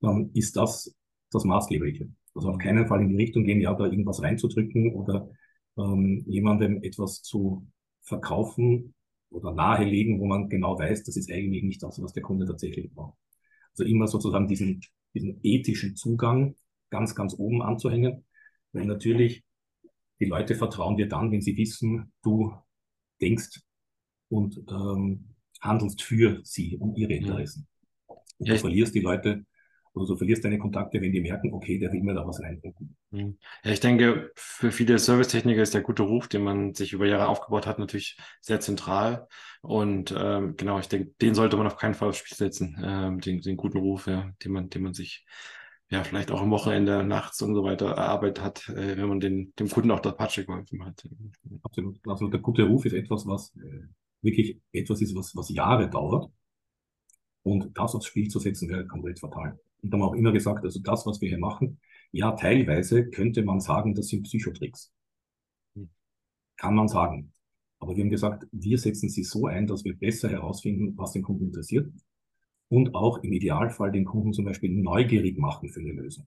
dann 0.00 0.30
ist 0.32 0.56
das 0.56 0.94
das 1.30 1.44
Maßgebliche. 1.44 2.08
Also 2.34 2.50
auf 2.50 2.58
keinen 2.58 2.86
Fall 2.86 3.02
in 3.02 3.10
die 3.10 3.16
Richtung 3.16 3.44
gehen, 3.44 3.60
ja, 3.60 3.74
da 3.74 3.84
irgendwas 3.84 4.22
reinzudrücken 4.22 4.94
oder 4.94 5.28
ähm, 5.76 6.24
jemandem 6.26 6.82
etwas 6.82 7.22
zu 7.22 7.66
verkaufen 8.02 8.94
oder 9.30 9.52
nahelegen, 9.52 10.20
wo 10.20 10.26
man 10.26 10.48
genau 10.48 10.78
weiß, 10.78 11.04
das 11.04 11.16
ist 11.16 11.30
eigentlich 11.30 11.62
nicht 11.64 11.82
das, 11.82 12.00
was 12.00 12.12
der 12.12 12.22
Kunde 12.22 12.46
tatsächlich 12.46 12.92
braucht. 12.94 13.18
Also 13.72 13.84
immer 13.84 14.06
sozusagen 14.06 14.48
diesen, 14.48 14.80
diesen 15.14 15.40
ethischen 15.42 15.96
Zugang 15.96 16.54
ganz, 16.90 17.14
ganz 17.14 17.34
oben 17.34 17.60
anzuhängen, 17.60 18.24
weil 18.72 18.86
natürlich 18.86 19.44
die 20.20 20.26
Leute 20.26 20.54
vertrauen 20.54 20.96
dir 20.96 21.08
dann, 21.08 21.30
wenn 21.30 21.42
sie 21.42 21.56
wissen, 21.56 22.12
du 22.22 22.52
denkst 23.20 23.60
und 24.28 24.62
ähm, 24.70 25.34
handelst 25.60 26.02
für 26.02 26.40
sie 26.44 26.76
und 26.76 26.96
ihre 26.96 27.14
Interessen. 27.14 27.66
Und 28.06 28.48
ja, 28.48 28.54
du 28.54 28.60
verlierst 28.60 28.94
die 28.94 29.00
Leute 29.00 29.44
oder 29.94 30.06
du 30.06 30.16
verlierst 30.16 30.44
deine 30.44 30.58
Kontakte, 30.58 31.00
wenn 31.00 31.12
die 31.12 31.20
merken, 31.20 31.52
okay, 31.52 31.78
der 31.78 31.92
will 31.92 32.02
mir 32.02 32.14
da 32.14 32.26
was 32.26 32.40
reinbringen. 32.40 32.96
Mhm. 33.10 33.38
Ja, 33.64 33.72
ich 33.72 33.80
denke, 33.80 34.30
für 34.36 34.70
viele 34.70 34.98
Servicetechniker 34.98 35.62
ist 35.62 35.74
der 35.74 35.82
gute 35.82 36.02
Ruf, 36.02 36.28
den 36.28 36.42
man 36.42 36.74
sich 36.74 36.92
über 36.92 37.06
Jahre 37.06 37.28
aufgebaut 37.28 37.66
hat, 37.66 37.78
natürlich 37.78 38.16
sehr 38.40 38.60
zentral. 38.60 39.26
Und 39.60 40.14
ähm, 40.16 40.56
genau, 40.56 40.78
ich 40.78 40.88
denke, 40.88 41.12
den 41.20 41.34
sollte 41.34 41.56
man 41.56 41.66
auf 41.66 41.76
keinen 41.76 41.94
Fall 41.94 42.08
aufs 42.08 42.18
Spiel 42.18 42.36
setzen, 42.36 42.80
ähm, 42.82 43.20
den, 43.20 43.40
den 43.40 43.56
guten 43.56 43.78
Ruf, 43.78 44.06
ja, 44.06 44.30
den 44.44 44.52
man, 44.52 44.70
den 44.70 44.82
man 44.82 44.94
sich 44.94 45.26
ja, 45.90 46.04
vielleicht 46.04 46.30
auch 46.30 46.42
am 46.42 46.50
Wochenende, 46.50 47.02
nachts 47.02 47.40
und 47.40 47.54
so 47.54 47.64
weiter 47.64 47.86
erarbeitet 47.86 48.44
hat, 48.44 48.68
äh, 48.68 48.96
wenn 48.96 49.08
man 49.08 49.20
den, 49.20 49.54
dem 49.58 49.68
Kunden 49.68 49.90
auch 49.90 50.00
das 50.00 50.16
Patsche 50.16 50.44
geholfen 50.44 50.84
hat. 50.84 51.08
Absolut. 51.62 51.98
Also 52.06 52.28
der 52.28 52.40
gute 52.40 52.64
Ruf 52.64 52.84
ist 52.84 52.92
etwas, 52.92 53.26
was 53.26 53.56
äh, 53.56 53.86
wirklich 54.20 54.60
etwas 54.72 55.00
ist, 55.00 55.14
was, 55.14 55.34
was 55.34 55.48
Jahre 55.48 55.88
dauert. 55.88 56.30
Und 57.42 57.76
das 57.78 57.94
aufs 57.94 58.06
Spiel 58.06 58.28
zu 58.28 58.38
setzen, 58.38 58.68
wäre 58.68 58.86
komplett 58.86 59.20
fatal. 59.20 59.58
Und 59.80 59.90
da 59.90 59.96
haben 59.96 60.02
wir 60.02 60.08
auch 60.08 60.14
immer 60.14 60.32
gesagt, 60.32 60.64
also 60.64 60.80
das, 60.80 61.06
was 61.06 61.20
wir 61.22 61.28
hier 61.30 61.38
machen, 61.38 61.80
ja, 62.12 62.32
teilweise 62.32 63.08
könnte 63.08 63.42
man 63.42 63.60
sagen, 63.60 63.94
das 63.94 64.08
sind 64.08 64.24
Psychotricks. 64.24 64.92
Hm. 65.74 65.88
Kann 66.56 66.74
man 66.74 66.88
sagen. 66.88 67.32
Aber 67.78 67.96
wir 67.96 68.04
haben 68.04 68.10
gesagt, 68.10 68.46
wir 68.52 68.76
setzen 68.76 69.08
sie 69.08 69.22
so 69.22 69.46
ein, 69.46 69.66
dass 69.66 69.84
wir 69.84 69.96
besser 69.96 70.28
herausfinden, 70.28 70.98
was 70.98 71.12
den 71.12 71.22
Kunden 71.22 71.46
interessiert 71.46 71.90
und 72.68 72.94
auch 72.94 73.18
im 73.18 73.32
Idealfall 73.32 73.92
den 73.92 74.04
Kunden 74.04 74.32
zum 74.32 74.44
Beispiel 74.44 74.70
neugierig 74.70 75.38
machen 75.38 75.68
für 75.70 75.80
eine 75.80 75.92
Lösung. 75.92 76.26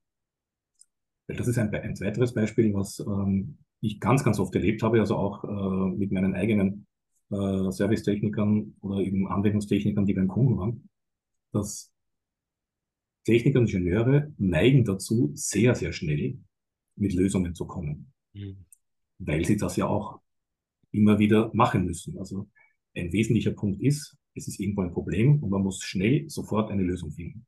Das 1.27 1.47
ist 1.47 1.57
ein, 1.57 1.73
ein 1.73 1.99
weiteres 1.99 2.33
Beispiel, 2.33 2.73
was 2.73 2.99
ähm, 2.99 3.57
ich 3.79 3.99
ganz, 3.99 4.23
ganz 4.23 4.39
oft 4.39 4.53
erlebt 4.55 4.83
habe, 4.83 4.99
also 4.99 5.15
auch 5.15 5.43
äh, 5.43 5.97
mit 5.97 6.11
meinen 6.11 6.35
eigenen 6.35 6.87
äh, 7.29 7.71
Servicetechnikern 7.71 8.75
oder 8.81 8.99
eben 8.99 9.27
Anwendungstechnikern, 9.27 10.05
die 10.05 10.13
beim 10.13 10.27
Kunden 10.27 10.57
waren, 10.57 10.89
dass 11.51 11.91
Techniker 13.23 13.59
und 13.59 13.71
Ingenieure 13.71 14.33
neigen 14.37 14.83
dazu, 14.83 15.31
sehr, 15.35 15.75
sehr 15.75 15.93
schnell 15.93 16.39
mit 16.95 17.13
Lösungen 17.13 17.55
zu 17.55 17.65
kommen, 17.65 18.11
mhm. 18.33 18.65
weil 19.19 19.45
sie 19.45 19.57
das 19.57 19.75
ja 19.77 19.87
auch 19.87 20.19
immer 20.91 21.19
wieder 21.19 21.51
machen 21.53 21.85
müssen. 21.85 22.17
Also 22.17 22.49
ein 22.95 23.13
wesentlicher 23.13 23.51
Punkt 23.51 23.81
ist, 23.81 24.17
es 24.35 24.47
ist 24.47 24.59
irgendwo 24.59 24.81
ein 24.81 24.93
Problem 24.93 25.41
und 25.41 25.49
man 25.49 25.61
muss 25.61 25.81
schnell 25.83 26.29
sofort 26.29 26.71
eine 26.71 26.83
Lösung 26.83 27.11
finden. 27.11 27.45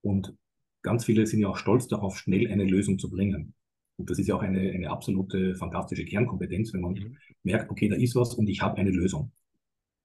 Und 0.00 0.34
ganz 0.82 1.04
viele 1.04 1.26
sind 1.26 1.40
ja 1.40 1.48
auch 1.48 1.56
stolz 1.56 1.88
darauf, 1.88 2.16
schnell 2.16 2.50
eine 2.50 2.64
Lösung 2.64 2.98
zu 2.98 3.10
bringen. 3.10 3.54
Und 3.96 4.10
das 4.10 4.18
ist 4.18 4.28
ja 4.28 4.36
auch 4.36 4.42
eine, 4.42 4.60
eine 4.60 4.90
absolute 4.90 5.56
fantastische 5.56 6.04
Kernkompetenz, 6.04 6.72
wenn 6.72 6.82
man 6.82 6.92
mhm. 6.92 7.16
merkt, 7.42 7.70
okay, 7.70 7.88
da 7.88 7.96
ist 7.96 8.14
was 8.14 8.34
und 8.34 8.48
ich 8.48 8.62
habe 8.62 8.76
eine 8.76 8.90
Lösung. 8.90 9.32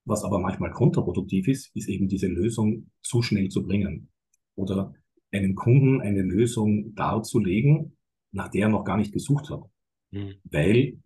Was 0.06 0.24
aber 0.24 0.40
manchmal 0.40 0.72
kontraproduktiv 0.72 1.48
ist, 1.48 1.74
ist 1.76 1.88
eben 1.88 2.08
diese 2.08 2.28
Lösung 2.28 2.90
zu 3.02 3.22
schnell 3.22 3.50
zu 3.50 3.64
bringen. 3.64 4.10
Oder 4.56 4.94
einem 5.32 5.56
Kunden 5.56 6.02
eine 6.02 6.22
Lösung 6.22 6.94
darzulegen, 6.96 7.98
nach 8.32 8.50
der 8.50 8.64
er 8.64 8.70
noch 8.70 8.84
gar 8.84 8.98
nicht 8.98 9.14
gesucht 9.14 9.50
hat. 9.50 9.64
Mhm. 10.12 10.36
Weil 10.44 11.00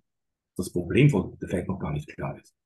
das 0.55 0.71
Problem 0.71 1.09
vielleicht 1.39 1.67
noch 1.67 1.79
gar 1.79 1.93
nicht 1.93 2.07
klar 2.07 2.39
ist. 2.39 2.56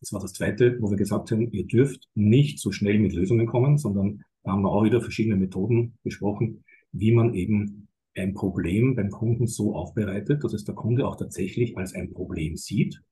Das 0.00 0.12
war 0.12 0.20
das 0.20 0.32
Zweite, 0.32 0.78
wo 0.80 0.90
wir 0.90 0.96
gesagt 0.96 1.30
haben, 1.30 1.50
ihr 1.52 1.66
dürft 1.66 2.08
nicht 2.14 2.58
so 2.58 2.72
schnell 2.72 2.98
mit 2.98 3.12
Lösungen 3.12 3.46
kommen, 3.46 3.76
sondern 3.76 4.24
da 4.42 4.52
haben 4.52 4.62
wir 4.62 4.70
auch 4.70 4.84
wieder 4.84 5.02
verschiedene 5.02 5.36
Methoden 5.36 5.98
besprochen, 6.02 6.64
wie 6.92 7.12
man 7.12 7.34
eben 7.34 7.88
ein 8.16 8.34
Problem 8.34 8.96
beim 8.96 9.10
Kunden 9.10 9.46
so 9.46 9.74
aufbereitet, 9.74 10.42
dass 10.42 10.54
es 10.54 10.64
der 10.64 10.74
Kunde 10.74 11.06
auch 11.06 11.16
tatsächlich 11.16 11.76
als 11.76 11.94
ein 11.94 12.12
Problem 12.12 12.56
sieht, 12.56 13.02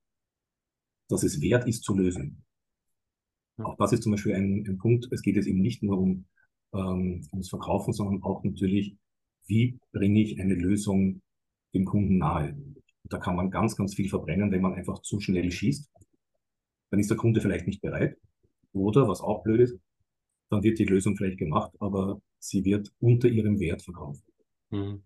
dass 1.07 1.23
es 1.23 1.41
wert 1.41 1.67
ist 1.67 1.83
zu 1.83 1.95
lösen. 1.95 2.43
Auch 3.57 3.77
das 3.77 3.93
ist 3.93 4.03
zum 4.03 4.13
Beispiel 4.13 4.33
ein, 4.33 4.65
ein 4.67 4.77
Punkt. 4.77 5.07
Es 5.11 5.21
geht 5.21 5.35
jetzt 5.35 5.47
eben 5.47 5.61
nicht 5.61 5.83
nur 5.83 5.99
um 5.99 6.25
ähm, 6.73 7.27
ums 7.31 7.49
Verkaufen, 7.49 7.93
sondern 7.93 8.23
auch 8.23 8.43
natürlich, 8.43 8.95
wie 9.47 9.79
bringe 9.91 10.21
ich 10.21 10.39
eine 10.39 10.55
Lösung 10.55 11.21
dem 11.73 11.85
Kunden 11.85 12.17
nahe. 12.17 12.53
Und 12.53 13.13
da 13.13 13.17
kann 13.17 13.35
man 13.35 13.51
ganz, 13.51 13.75
ganz 13.75 13.95
viel 13.95 14.09
verbrennen, 14.09 14.51
wenn 14.51 14.61
man 14.61 14.73
einfach 14.73 15.01
zu 15.01 15.19
schnell 15.19 15.51
schießt. 15.51 15.89
Dann 16.89 16.99
ist 16.99 17.09
der 17.09 17.17
Kunde 17.17 17.41
vielleicht 17.41 17.67
nicht 17.67 17.81
bereit. 17.81 18.17
Oder, 18.73 19.07
was 19.07 19.21
auch 19.21 19.43
blöd 19.43 19.61
ist, 19.61 19.79
dann 20.49 20.63
wird 20.63 20.79
die 20.79 20.85
Lösung 20.85 21.15
vielleicht 21.15 21.37
gemacht, 21.37 21.71
aber 21.79 22.21
sie 22.39 22.65
wird 22.65 22.91
unter 22.99 23.27
ihrem 23.27 23.59
Wert 23.59 23.81
verkauft. 23.81 24.23
Mhm. 24.69 25.03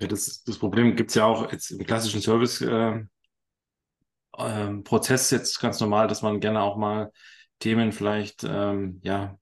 Ja, 0.00 0.08
das, 0.08 0.42
das 0.44 0.58
Problem 0.58 0.96
gibt 0.96 1.10
es 1.10 1.16
ja 1.16 1.26
auch 1.26 1.50
jetzt 1.52 1.70
im 1.70 1.84
klassischen 1.84 2.20
Service. 2.20 2.60
Äh, 2.60 3.04
äh, 4.38 4.82
jetzt 5.30 5.60
ganz 5.60 5.80
normal, 5.80 6.08
dass 6.08 6.22
man 6.22 6.40
gerne 6.40 6.60
auch 6.62 6.76
mal 6.76 7.12
Themen 7.58 7.92
vielleicht 7.92 8.44
ähm, 8.44 9.00
ja 9.04 9.38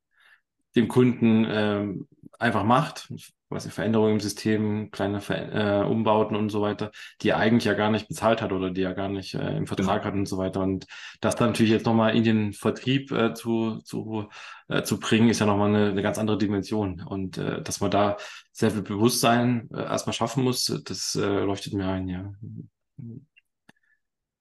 dem 0.76 0.88
Kunden 0.88 1.46
ähm, 1.48 2.08
einfach 2.38 2.64
macht, 2.64 3.12
was 3.50 3.66
Veränderungen 3.66 4.14
im 4.14 4.20
System, 4.20 4.90
kleine 4.92 5.20
Ver 5.20 5.82
äh, 5.82 5.84
Umbauten 5.84 6.36
und 6.36 6.50
so 6.50 6.62
weiter, 6.62 6.92
die 7.20 7.30
er 7.30 7.38
eigentlich 7.38 7.64
ja 7.64 7.74
gar 7.74 7.90
nicht 7.90 8.08
bezahlt 8.08 8.40
hat 8.40 8.52
oder 8.52 8.70
die 8.70 8.82
er 8.82 8.94
gar 8.94 9.08
nicht 9.08 9.34
äh, 9.34 9.56
im 9.56 9.66
Vertrag 9.66 10.04
hat 10.04 10.14
und 10.14 10.26
so 10.26 10.38
weiter. 10.38 10.62
Und 10.62 10.86
das 11.20 11.34
dann 11.36 11.50
natürlich 11.50 11.72
jetzt 11.72 11.84
nochmal 11.86 12.16
in 12.16 12.22
den 12.22 12.52
Vertrieb 12.52 13.10
äh, 13.10 13.34
zu, 13.34 13.78
zu, 13.82 14.28
äh, 14.68 14.82
zu 14.82 15.00
bringen, 15.00 15.28
ist 15.28 15.40
ja 15.40 15.46
nochmal 15.46 15.68
eine, 15.68 15.90
eine 15.90 16.02
ganz 16.02 16.18
andere 16.18 16.38
Dimension. 16.38 17.02
Und 17.02 17.38
äh, 17.38 17.60
dass 17.62 17.80
man 17.80 17.90
da 17.90 18.16
sehr 18.52 18.70
viel 18.70 18.82
Bewusstsein 18.82 19.68
äh, 19.72 19.82
erstmal 19.82 20.14
schaffen 20.14 20.44
muss, 20.44 20.66
das 20.84 21.16
äh, 21.16 21.40
leuchtet 21.40 21.74
mir 21.74 21.88
ein, 21.88 22.08
ja. 22.08 22.32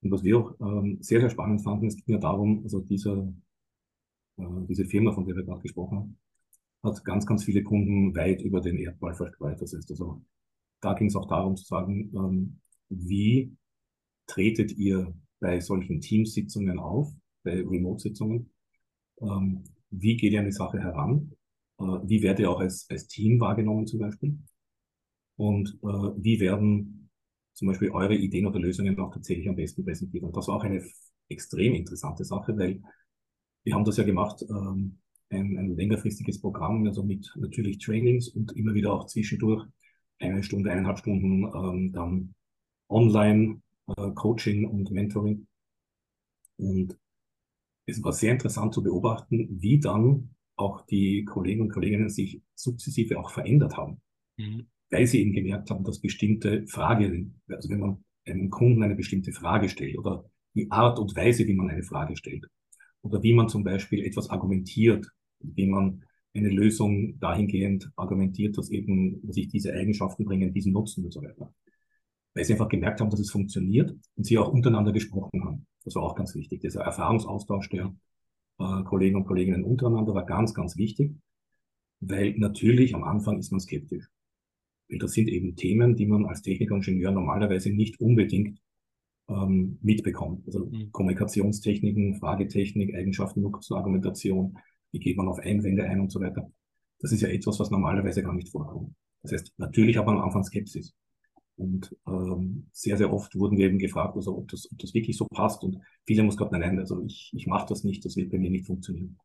Und 0.02 0.12
was 0.12 0.24
wir 0.24 0.38
auch 0.38 0.54
ähm, 0.62 0.98
sehr, 1.02 1.20
sehr 1.20 1.30
spannend 1.30 1.64
fanden, 1.64 1.88
es 1.88 1.96
ging 1.96 2.16
ja 2.16 2.20
darum, 2.20 2.62
also 2.64 2.80
diese, 2.80 3.34
äh, 4.38 4.44
diese 4.68 4.86
Firma, 4.86 5.12
von 5.12 5.26
der 5.26 5.36
wir 5.36 5.44
gerade 5.44 5.62
gesprochen 5.62 5.98
haben, 5.98 6.18
hat 6.84 7.04
ganz, 7.04 7.26
ganz 7.26 7.44
viele 7.44 7.64
Kunden 7.64 8.16
weit 8.16 8.42
über 8.42 8.62
den 8.62 8.78
Erdball 8.78 9.14
verstreut. 9.14 9.62
Das 9.62 9.74
heißt 9.74 9.90
also, 9.92 10.22
da 10.82 10.94
ging 10.94 11.08
es 11.08 11.16
auch 11.16 11.28
darum 11.28 11.56
zu 11.56 11.66
sagen, 11.66 12.12
ähm, 12.16 12.60
wie 12.90 13.56
tretet 14.28 14.72
ihr 14.78 15.14
bei 15.40 15.60
solchen 15.60 16.02
Teamsitzungen 16.02 16.80
auf, 16.80 17.12
bei 17.44 17.62
Remote-Sitzungen? 17.62 18.52
Ähm, 19.22 19.64
wie 19.90 20.16
geht 20.18 20.34
ihr 20.34 20.40
an 20.40 20.46
die 20.46 20.52
Sache 20.52 20.80
heran? 20.80 21.32
Äh, 21.80 21.84
wie 21.84 22.22
werdet 22.22 22.40
ihr 22.40 22.52
auch 22.52 22.60
als, 22.60 22.88
als 22.90 23.08
Team 23.08 23.40
wahrgenommen 23.40 23.88
zum 23.88 24.00
Beispiel? 24.00 24.40
Und 25.36 25.78
äh, 25.84 25.88
wie 26.18 26.40
werden 26.40 27.10
zum 27.54 27.68
Beispiel 27.68 27.92
eure 27.92 28.16
Ideen 28.16 28.46
oder 28.46 28.60
Lösungen 28.60 28.98
auch 29.00 29.14
tatsächlich 29.14 29.50
am 29.50 29.56
besten 29.56 29.84
präsentiert? 29.84 30.24
Und 30.24 30.36
das 30.36 30.48
war 30.48 30.58
auch 30.58 30.64
eine 30.64 30.84
extrem 31.28 31.74
interessante 31.74 32.24
Sache, 32.24 32.58
weil 32.58 32.82
wir 33.64 33.76
haben 33.76 33.86
das 33.86 33.98
ja 33.98 34.04
gemacht, 34.04 34.44
ähm, 34.50 35.00
ein, 35.30 35.58
ein 35.58 35.76
längerfristiges 35.76 36.42
Programm, 36.42 36.86
also 36.86 37.04
mit 37.04 37.32
natürlich 37.36 37.78
Trainings 37.80 38.30
und 38.30 38.56
immer 38.56 38.74
wieder 38.74 38.94
auch 38.94 39.06
zwischendurch 39.06 39.66
eine 40.20 40.44
Stunde, 40.44 40.72
eineinhalb 40.72 41.00
Stunden 41.00 41.44
ähm, 41.56 41.92
dann 41.92 42.36
online 42.90 43.62
äh, 43.88 44.12
Coaching 44.16 44.66
und 44.66 44.92
Mentoring. 44.92 45.48
Und 46.58 46.98
es 47.86 48.04
war 48.04 48.14
sehr 48.14 48.34
interessant 48.34 48.74
zu 48.74 48.84
beobachten, 48.84 49.48
wie 49.62 49.80
dann 49.80 50.36
auch 50.56 50.86
die 50.86 51.24
Kollegen 51.24 51.62
und 51.62 51.72
Kolleginnen 51.72 52.10
sich 52.10 52.42
sukzessive 52.54 53.18
auch 53.18 53.32
verändert 53.32 53.78
haben. 53.78 54.02
Mhm. 54.38 54.68
Weil 54.90 55.08
sie 55.08 55.22
eben 55.22 55.34
gemerkt 55.34 55.70
haben, 55.70 55.84
dass 55.84 56.02
bestimmte 56.02 56.66
Fragen, 56.68 57.42
also 57.48 57.70
wenn 57.70 57.80
man 57.80 58.04
einem 58.26 58.50
Kunden 58.50 58.84
eine 58.84 58.96
bestimmte 58.96 59.32
Frage 59.32 59.70
stellt 59.70 59.98
oder 59.98 60.26
die 60.56 60.70
Art 60.72 61.00
und 61.00 61.16
Weise, 61.16 61.48
wie 61.48 61.54
man 61.54 61.70
eine 61.70 61.84
Frage 61.84 62.16
stellt 62.18 62.48
oder 63.02 63.24
wie 63.24 63.34
man 63.34 63.48
zum 63.48 63.64
Beispiel 63.64 64.04
etwas 64.04 64.30
argumentiert, 64.30 65.08
wie 65.40 65.68
man 65.68 66.04
eine 66.34 66.50
Lösung 66.50 67.20
dahingehend 67.20 67.92
argumentiert, 67.96 68.58
dass 68.58 68.70
eben 68.70 69.22
sich 69.32 69.48
diese 69.48 69.74
Eigenschaften 69.74 70.26
bringen, 70.26 70.54
diesen 70.54 70.74
Nutzen 70.74 71.06
und 71.06 71.12
so 71.12 71.22
weiter. 71.22 71.54
Weil 72.34 72.44
sie 72.46 72.54
einfach 72.54 72.70
gemerkt 72.70 73.02
haben, 73.02 73.10
dass 73.10 73.20
es 73.20 73.32
funktioniert 73.32 73.96
und 74.16 74.24
sie 74.26 74.38
auch 74.38 74.52
untereinander 74.52 74.92
gesprochen 74.92 75.44
haben. 75.44 75.66
Das 75.84 75.96
war 75.96 76.04
auch 76.04 76.16
ganz 76.16 76.36
wichtig. 76.36 76.62
Dieser 76.62 76.82
Erfahrungsaustausch 76.82 77.70
der 77.70 77.96
äh, 78.60 78.84
Kollegen 78.84 79.18
und 79.18 79.26
Kolleginnen 79.26 79.64
untereinander 79.64 80.14
war 80.14 80.26
ganz, 80.26 80.54
ganz 80.54 80.78
wichtig, 80.78 81.16
weil 82.00 82.38
natürlich 82.38 82.94
am 82.94 83.04
Anfang 83.04 83.40
ist 83.40 83.52
man 83.52 83.60
skeptisch. 83.60 84.08
Weil 84.90 85.00
das 85.00 85.14
sind 85.14 85.28
eben 85.28 85.56
Themen, 85.56 85.96
die 85.96 86.06
man 86.06 86.26
als 86.26 86.42
Techniker 86.42 86.76
und 86.76 86.88
Ingenieur 86.88 87.12
normalerweise 87.12 87.72
nicht 87.72 88.00
unbedingt 88.00 88.60
ähm, 89.28 89.80
mitbekommt. 89.82 90.46
Also 90.46 90.66
mhm. 90.66 90.92
Kommunikationstechniken, 90.92 92.16
Fragetechnik, 92.16 92.96
Eigenschaften, 92.96 93.46
Argumentation, 93.46 94.58
wie 94.92 95.00
geht 95.00 95.18
man 95.18 95.28
auf 95.28 95.40
Einwände 95.40 95.84
ein 95.84 96.00
und 96.00 96.12
so 96.12 96.20
weiter. 96.20 96.52
Das 97.00 97.12
ist 97.12 97.22
ja 97.22 97.30
etwas, 97.30 97.60
was 97.60 97.72
normalerweise 97.72 98.24
gar 98.24 98.34
nicht 98.34 98.50
vorkommt. 98.50 98.96
Das 99.22 99.32
heißt, 99.32 99.54
natürlich 99.58 99.98
hat 99.98 100.06
man 100.06 100.18
am 100.18 100.24
Anfang 100.24 100.44
Skepsis. 100.44 100.94
Und 101.56 101.96
ähm, 102.08 102.68
sehr, 102.72 102.98
sehr 102.98 103.12
oft 103.12 103.36
wurden 103.36 103.58
wir 103.58 103.68
eben 103.68 103.80
gefragt, 103.80 104.16
also 104.16 104.38
ob 104.38 104.48
das, 104.48 104.72
ob 104.72 104.80
das 104.80 104.94
wirklich 104.94 105.18
so 105.18 105.26
passt. 105.26 105.64
Und 105.64 105.78
viele 106.06 106.22
haben 106.22 106.28
uns 106.28 106.38
gesagt, 106.38 106.54
nein, 106.54 106.62
nein, 106.62 106.80
also 106.80 107.04
ich, 107.04 107.32
ich 107.34 107.48
mache 107.48 107.68
das 107.68 107.84
nicht, 107.84 108.06
das 108.06 108.16
wird 108.16 108.32
bei 108.32 108.38
mir 108.38 108.50
nicht 108.50 108.66
funktionieren. 108.66 109.18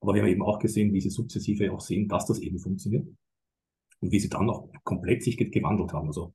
Aber 0.00 0.14
wir 0.14 0.22
haben 0.22 0.28
eben 0.28 0.42
auch 0.42 0.58
gesehen, 0.58 0.92
wie 0.92 1.00
sie 1.00 1.10
sukzessive 1.10 1.72
auch 1.72 1.80
sehen, 1.80 2.08
dass 2.08 2.26
das 2.26 2.40
eben 2.40 2.58
funktioniert. 2.58 3.06
Und 4.00 4.10
wie 4.12 4.18
sie 4.18 4.28
dann 4.28 4.50
auch 4.50 4.68
komplett 4.82 5.22
sich 5.22 5.36
gewandelt 5.36 5.92
haben. 5.92 6.08
Also 6.08 6.34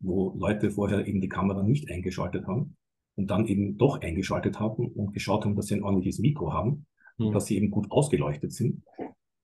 wo 0.00 0.34
Leute 0.36 0.70
vorher 0.70 1.06
eben 1.06 1.20
die 1.20 1.28
Kamera 1.28 1.62
nicht 1.62 1.90
eingeschaltet 1.90 2.46
haben 2.46 2.76
und 3.16 3.30
dann 3.30 3.46
eben 3.46 3.78
doch 3.78 4.00
eingeschaltet 4.00 4.58
haben 4.58 4.86
und 4.88 5.12
geschaut 5.12 5.44
haben, 5.44 5.54
dass 5.54 5.66
sie 5.66 5.76
ein 5.76 5.82
ordentliches 5.82 6.18
Mikro 6.18 6.52
haben 6.52 6.86
mhm. 7.18 7.32
dass 7.32 7.46
sie 7.46 7.56
eben 7.56 7.70
gut 7.70 7.90
ausgeleuchtet 7.90 8.52
sind 8.52 8.82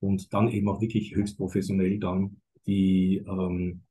und 0.00 0.33
dann 0.33 0.49
eben 0.49 0.69
auch 0.69 0.81
wirklich 0.81 1.15
höchst 1.15 1.37
professionell 1.37 1.99
dann 1.99 2.41
die 2.67 3.25
ähm, 3.27 3.83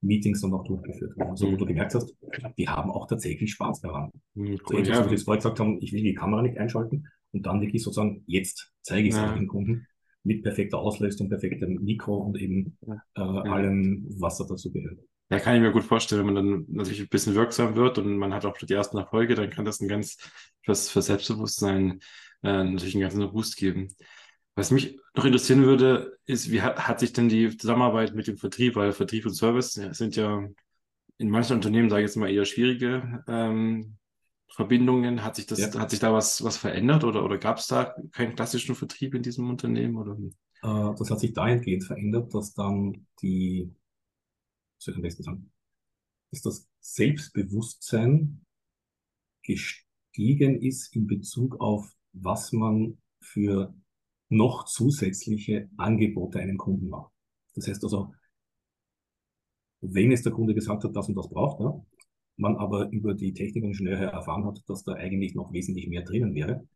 Meetings 0.00 0.40
dann 0.40 0.54
auch 0.54 0.64
durchgeführt 0.64 1.14
haben. 1.18 1.30
Also 1.30 1.50
wo 1.50 1.56
du 1.56 1.66
gemerkt 1.66 1.94
hast, 1.94 2.14
die 2.56 2.68
haben 2.68 2.90
auch 2.90 3.06
tatsächlich 3.06 3.52
Spaß 3.52 3.80
daran. 3.80 4.12
Mhm, 4.34 4.58
cool, 4.70 4.84
so, 4.84 4.92
ja. 4.92 5.06
wie 5.06 5.10
wir 5.10 5.18
vorher 5.18 5.38
gesagt 5.38 5.60
haben, 5.60 5.78
ich 5.80 5.92
will 5.92 6.02
die 6.02 6.14
Kamera 6.14 6.42
nicht 6.42 6.58
einschalten 6.58 7.08
und 7.32 7.46
dann 7.46 7.60
wirklich 7.60 7.82
sozusagen, 7.82 8.22
jetzt 8.26 8.72
zeige 8.82 9.08
ich 9.08 9.14
es 9.14 9.20
ja. 9.20 9.34
den 9.34 9.48
Kunden 9.48 9.86
mit 10.24 10.42
perfekter 10.42 10.78
Auslösung, 10.78 11.28
perfektem 11.28 11.82
Mikro 11.82 12.16
und 12.18 12.40
eben 12.40 12.76
äh, 12.86 12.92
ja. 13.16 13.42
allem, 13.42 14.06
was 14.18 14.38
da 14.38 14.44
dazu 14.48 14.70
gehört. 14.72 14.98
Ja, 15.30 15.38
kann 15.40 15.56
ich 15.56 15.60
mir 15.60 15.72
gut 15.72 15.84
vorstellen, 15.84 16.26
wenn 16.26 16.34
man 16.34 16.46
dann 16.46 16.66
natürlich 16.68 17.02
ein 17.02 17.08
bisschen 17.08 17.34
wirksam 17.34 17.76
wird 17.76 17.98
und 17.98 18.16
man 18.16 18.32
hat 18.32 18.46
auch 18.46 18.56
die 18.56 18.72
ersten 18.72 18.96
Erfolge, 18.96 19.34
dann 19.34 19.50
kann 19.50 19.66
das 19.66 19.80
ein 19.80 19.88
ganz 19.88 20.16
fürs, 20.64 20.88
für 20.88 21.02
Selbstbewusstsein 21.02 22.00
äh, 22.42 22.64
natürlich 22.64 22.94
einen 22.94 23.02
ganzen 23.02 23.30
Boost 23.30 23.56
geben. 23.56 23.88
Was 24.54 24.70
mich 24.70 24.98
noch 25.14 25.24
interessieren 25.24 25.62
würde, 25.62 26.18
ist, 26.26 26.50
wie 26.50 26.62
hat, 26.62 26.88
hat 26.88 27.00
sich 27.00 27.12
denn 27.12 27.28
die 27.28 27.56
Zusammenarbeit 27.56 28.14
mit 28.14 28.26
dem 28.26 28.38
Vertrieb, 28.38 28.76
weil 28.76 28.92
Vertrieb 28.92 29.24
und 29.26 29.34
Service 29.34 29.74
sind 29.74 30.16
ja 30.16 30.48
in 31.18 31.30
manchen 31.30 31.56
Unternehmen, 31.56 31.90
sage 31.90 32.02
ich 32.02 32.08
jetzt 32.08 32.16
mal, 32.16 32.30
eher 32.30 32.44
schwierige 32.44 33.24
ähm, 33.28 33.98
Verbindungen? 34.48 35.22
Hat 35.22 35.36
sich 35.36 35.46
das, 35.46 35.60
ja. 35.60 35.78
hat 35.78 35.90
sich 35.90 36.00
da 36.00 36.12
was, 36.12 36.42
was 36.42 36.56
verändert 36.56 37.04
oder, 37.04 37.24
oder 37.24 37.38
gab 37.38 37.58
es 37.58 37.66
da 37.66 37.94
keinen 38.12 38.34
klassischen 38.34 38.74
Vertrieb 38.74 39.14
in 39.14 39.22
diesem 39.22 39.48
Unternehmen? 39.48 39.96
Oder? 39.96 40.16
Äh, 40.62 40.94
das 40.96 41.10
hat 41.10 41.20
sich 41.20 41.32
dahingehend 41.32 41.84
verändert, 41.84 42.34
dass 42.34 42.54
dann 42.54 43.06
die, 43.22 43.72
soll 44.78 44.92
ich 44.92 44.96
am 44.96 45.02
besten 45.02 45.22
sagen, 45.22 45.52
dass 46.30 46.42
das 46.42 46.68
Selbstbewusstsein 46.80 48.44
gestiegen 49.42 50.60
ist 50.60 50.94
in 50.94 51.06
Bezug 51.06 51.60
auf, 51.60 51.90
was 52.12 52.52
man 52.52 52.98
für 53.20 53.74
noch 54.28 54.64
zusätzliche 54.64 55.68
Angebote 55.76 56.38
einem 56.38 56.58
Kunden 56.58 56.88
macht. 56.88 57.12
Das 57.54 57.66
heißt 57.66 57.82
also, 57.84 58.12
wenn 59.80 60.12
es 60.12 60.22
der 60.22 60.32
Kunde 60.32 60.54
gesagt 60.54 60.84
hat, 60.84 60.94
das 60.94 61.08
und 61.08 61.14
das 61.14 61.28
braucht 61.28 61.60
er, 61.60 61.84
man 62.36 62.56
aber 62.56 62.90
über 62.90 63.14
die 63.14 63.32
Technik 63.32 63.64
erfahren 63.80 64.44
hat, 64.44 64.62
dass 64.66 64.84
da 64.84 64.92
eigentlich 64.92 65.34
noch 65.34 65.52
wesentlich 65.52 65.88
mehr 65.88 66.02
drinnen 66.02 66.34
wäre, 66.34 66.66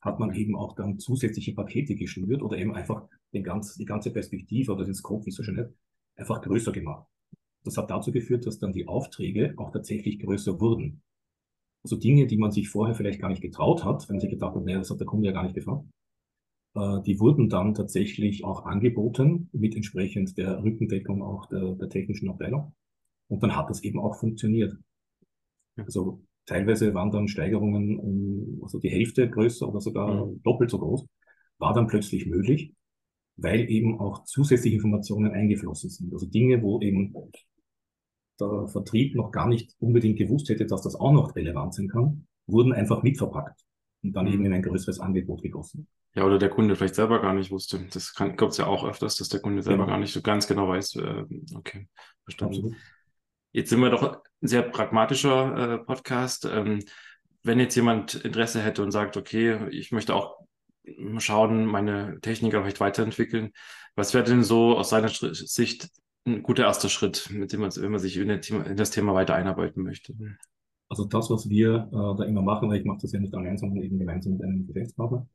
hat 0.00 0.18
man 0.18 0.34
eben 0.34 0.56
auch 0.56 0.74
dann 0.74 0.98
zusätzliche 0.98 1.54
Pakete 1.54 1.94
geschnürt 1.94 2.42
oder 2.42 2.58
eben 2.58 2.74
einfach 2.74 3.06
den 3.32 3.44
ganz, 3.44 3.76
die 3.76 3.84
ganze 3.84 4.12
Perspektive 4.12 4.72
oder 4.72 4.84
den 4.84 4.94
Scope, 4.94 5.26
wie 5.26 5.30
so 5.30 5.42
schön 5.42 5.56
nennt, 5.56 5.74
einfach 6.16 6.40
größer 6.42 6.72
gemacht. 6.72 7.06
Das 7.64 7.76
hat 7.76 7.90
dazu 7.90 8.12
geführt, 8.12 8.46
dass 8.46 8.58
dann 8.58 8.72
die 8.72 8.88
Aufträge 8.88 9.54
auch 9.56 9.70
tatsächlich 9.72 10.18
größer 10.20 10.60
wurden. 10.60 11.02
Also 11.88 11.96
Dinge, 11.96 12.26
die 12.26 12.36
man 12.36 12.50
sich 12.50 12.68
vorher 12.68 12.94
vielleicht 12.94 13.18
gar 13.18 13.30
nicht 13.30 13.40
getraut 13.40 13.82
hat, 13.82 14.06
wenn 14.10 14.20
sich 14.20 14.28
gedacht 14.28 14.54
hat, 14.54 14.62
naja, 14.62 14.76
das 14.76 14.90
hat 14.90 15.00
der 15.00 15.06
Kunde 15.06 15.26
ja 15.26 15.32
gar 15.32 15.44
nicht 15.44 15.54
gefragt, 15.54 15.86
äh, 16.74 17.00
die 17.06 17.18
wurden 17.18 17.48
dann 17.48 17.72
tatsächlich 17.72 18.44
auch 18.44 18.66
angeboten 18.66 19.48
mit 19.52 19.74
entsprechend 19.74 20.36
der 20.36 20.62
Rückendeckung 20.62 21.22
auch 21.22 21.46
der, 21.46 21.76
der 21.76 21.88
technischen 21.88 22.28
Abteilung. 22.28 22.74
Und 23.28 23.42
dann 23.42 23.56
hat 23.56 23.70
das 23.70 23.82
eben 23.84 24.00
auch 24.00 24.16
funktioniert. 24.16 24.76
Also 25.78 26.20
teilweise 26.44 26.92
waren 26.92 27.10
dann 27.10 27.26
Steigerungen 27.26 27.98
um 27.98 28.60
also 28.62 28.78
die 28.78 28.90
Hälfte 28.90 29.30
größer 29.30 29.66
oder 29.66 29.80
sogar 29.80 30.26
mhm. 30.26 30.42
doppelt 30.42 30.70
so 30.70 30.78
groß, 30.78 31.06
war 31.56 31.72
dann 31.72 31.86
plötzlich 31.86 32.26
möglich, 32.26 32.74
weil 33.36 33.70
eben 33.70 33.98
auch 33.98 34.24
zusätzliche 34.24 34.76
Informationen 34.76 35.32
eingeflossen 35.32 35.88
sind. 35.88 36.12
Also 36.12 36.26
Dinge, 36.26 36.60
wo 36.60 36.82
eben 36.82 37.14
der 38.40 38.68
Vertrieb 38.68 39.14
noch 39.14 39.30
gar 39.30 39.48
nicht 39.48 39.74
unbedingt 39.78 40.18
gewusst 40.18 40.48
hätte, 40.48 40.66
dass 40.66 40.82
das 40.82 40.94
auch 40.94 41.12
noch 41.12 41.34
relevant 41.36 41.74
sein 41.74 41.88
kann, 41.88 42.26
wurden 42.46 42.72
einfach 42.72 43.02
mitverpackt 43.02 43.60
und 44.02 44.12
dann 44.14 44.26
mhm. 44.26 44.32
eben 44.32 44.46
in 44.46 44.52
ein 44.54 44.62
größeres 44.62 45.00
Angebot 45.00 45.42
gegossen. 45.42 45.86
Ja, 46.14 46.24
oder 46.24 46.38
der 46.38 46.48
Kunde 46.48 46.74
vielleicht 46.74 46.94
selber 46.94 47.20
gar 47.20 47.34
nicht 47.34 47.50
wusste. 47.50 47.78
Das 47.92 48.14
gibt 48.14 48.42
es 48.42 48.56
ja 48.56 48.66
auch 48.66 48.84
öfters, 48.84 49.16
dass 49.16 49.28
der 49.28 49.40
Kunde 49.40 49.62
selber 49.62 49.84
genau. 49.84 49.94
gar 49.94 50.00
nicht 50.00 50.12
so 50.12 50.22
ganz 50.22 50.46
genau 50.46 50.68
weiß. 50.68 50.96
Äh, 50.96 51.24
okay, 51.54 51.86
verstanden. 52.24 52.76
Jetzt 53.52 53.70
sind 53.70 53.80
wir 53.80 53.90
doch 53.90 54.02
ein 54.02 54.18
sehr 54.40 54.62
pragmatischer 54.62 55.74
äh, 55.74 55.78
Podcast. 55.78 56.44
Ähm, 56.44 56.82
wenn 57.42 57.60
jetzt 57.60 57.76
jemand 57.76 58.14
Interesse 58.14 58.60
hätte 58.60 58.82
und 58.82 58.90
sagt, 58.90 59.16
okay, 59.16 59.68
ich 59.70 59.92
möchte 59.92 60.14
auch 60.14 60.38
schauen, 61.18 61.66
meine 61.66 62.18
Technik 62.20 62.52
vielleicht 62.52 62.80
weiterentwickeln, 62.80 63.52
was 63.94 64.14
wäre 64.14 64.24
denn 64.24 64.42
so 64.42 64.76
aus 64.76 64.90
seiner 64.90 65.08
Sicht 65.08 65.88
ein 66.28 66.42
guter 66.42 66.64
erster 66.64 66.88
Schritt, 66.88 67.30
mit 67.32 67.52
dem 67.52 67.60
man, 67.60 67.70
wenn 67.76 67.90
man 67.90 68.00
sich 68.00 68.16
in, 68.16 68.30
in 68.30 68.76
das 68.76 68.90
Thema 68.90 69.14
weiter 69.14 69.34
einarbeiten 69.34 69.82
möchte? 69.82 70.14
Also 70.88 71.04
das, 71.04 71.28
was 71.30 71.48
wir 71.48 71.88
äh, 71.92 72.16
da 72.18 72.24
immer 72.24 72.42
machen, 72.42 72.68
weil 72.68 72.80
ich 72.80 72.84
mache 72.84 73.00
das 73.02 73.12
ja 73.12 73.20
nicht 73.20 73.34
allein, 73.34 73.58
sondern 73.58 73.82
eben 73.82 73.98
gemeinsam 73.98 74.34
mit 74.34 74.42
einem 74.42 74.66
Geschäftspartner. 74.66 75.28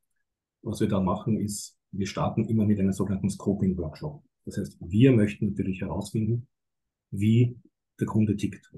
Was 0.63 0.79
wir 0.79 0.87
da 0.87 0.99
machen, 0.99 1.39
ist, 1.39 1.77
wir 1.91 2.07
starten 2.07 2.45
immer 2.45 2.65
mit 2.65 2.79
einem 2.79 2.93
sogenannten 2.93 3.29
Scoping-Workshop. 3.29 4.23
Das 4.45 4.57
heißt, 4.57 4.77
wir 4.79 5.11
möchten 5.11 5.49
natürlich 5.49 5.81
herausfinden, 5.81 6.47
wie 7.11 7.55
der 7.99 8.07
Kunde 8.07 8.35
tickt. 8.35 8.71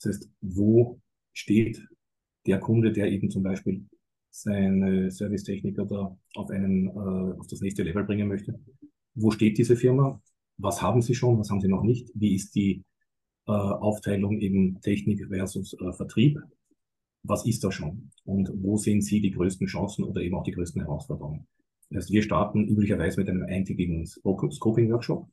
Das 0.00 0.14
heißt, 0.14 0.30
wo 0.40 1.00
steht 1.32 1.82
der 2.46 2.60
Kunde, 2.60 2.92
der 2.92 3.10
eben 3.10 3.30
zum 3.30 3.42
Beispiel 3.42 3.84
seine 4.30 5.10
Servicetechniker 5.10 5.86
da 5.86 6.16
auf 6.34 6.50
einen, 6.50 6.86
äh, 6.86 7.38
auf 7.38 7.46
das 7.48 7.60
nächste 7.60 7.82
Level 7.82 8.04
bringen 8.04 8.28
möchte. 8.28 8.58
Wo 9.14 9.30
steht 9.30 9.58
diese 9.58 9.76
Firma? 9.76 10.22
Was 10.58 10.82
haben 10.82 11.02
sie 11.02 11.14
schon? 11.14 11.38
Was 11.38 11.50
haben 11.50 11.60
sie 11.60 11.68
noch 11.68 11.82
nicht? 11.82 12.10
Wie 12.14 12.34
ist 12.34 12.54
die 12.54 12.82
äh, 13.46 13.52
Aufteilung 13.52 14.40
eben 14.40 14.80
Technik 14.80 15.26
versus 15.28 15.74
äh, 15.80 15.92
Vertrieb? 15.92 16.38
Was 17.22 17.46
ist 17.46 17.64
da 17.64 17.72
schon? 17.72 18.10
Und 18.24 18.50
wo 18.54 18.76
sehen 18.76 19.00
Sie 19.00 19.20
die 19.20 19.30
größten 19.30 19.66
Chancen 19.66 20.04
oder 20.04 20.20
eben 20.20 20.36
auch 20.36 20.44
die 20.44 20.52
größten 20.52 20.82
Herausforderungen? 20.82 21.46
Das 21.90 22.04
heißt, 22.04 22.12
wir 22.12 22.22
starten 22.22 22.68
üblicherweise 22.68 23.20
mit 23.20 23.28
einem 23.28 23.44
eintägigen 23.44 24.06
Scoping-Workshop, 24.06 25.28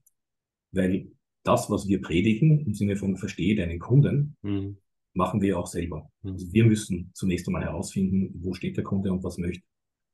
weil 0.72 1.12
das, 1.44 1.70
was 1.70 1.88
wir 1.88 2.02
predigen, 2.02 2.60
im 2.66 2.74
Sinne 2.74 2.96
von 2.96 3.18
verstehe 3.18 3.56
deinen 3.56 3.80
Kunden, 3.80 4.36
mhm. 4.42 4.78
machen 5.14 5.42
wir 5.42 5.60
auch 5.60 5.68
selber. 5.68 6.10
Mhm. 6.24 6.32
Also 6.32 6.54
wir 6.54 6.66
müssen 6.66 7.12
zunächst 7.14 7.48
einmal 7.48 7.64
herausfinden, 7.64 8.34
wo 8.42 8.54
steht 8.54 8.78
der 8.78 8.84
Kunde 8.84 9.12
und 9.12 9.24
was 9.24 9.38
möchte 9.38 9.64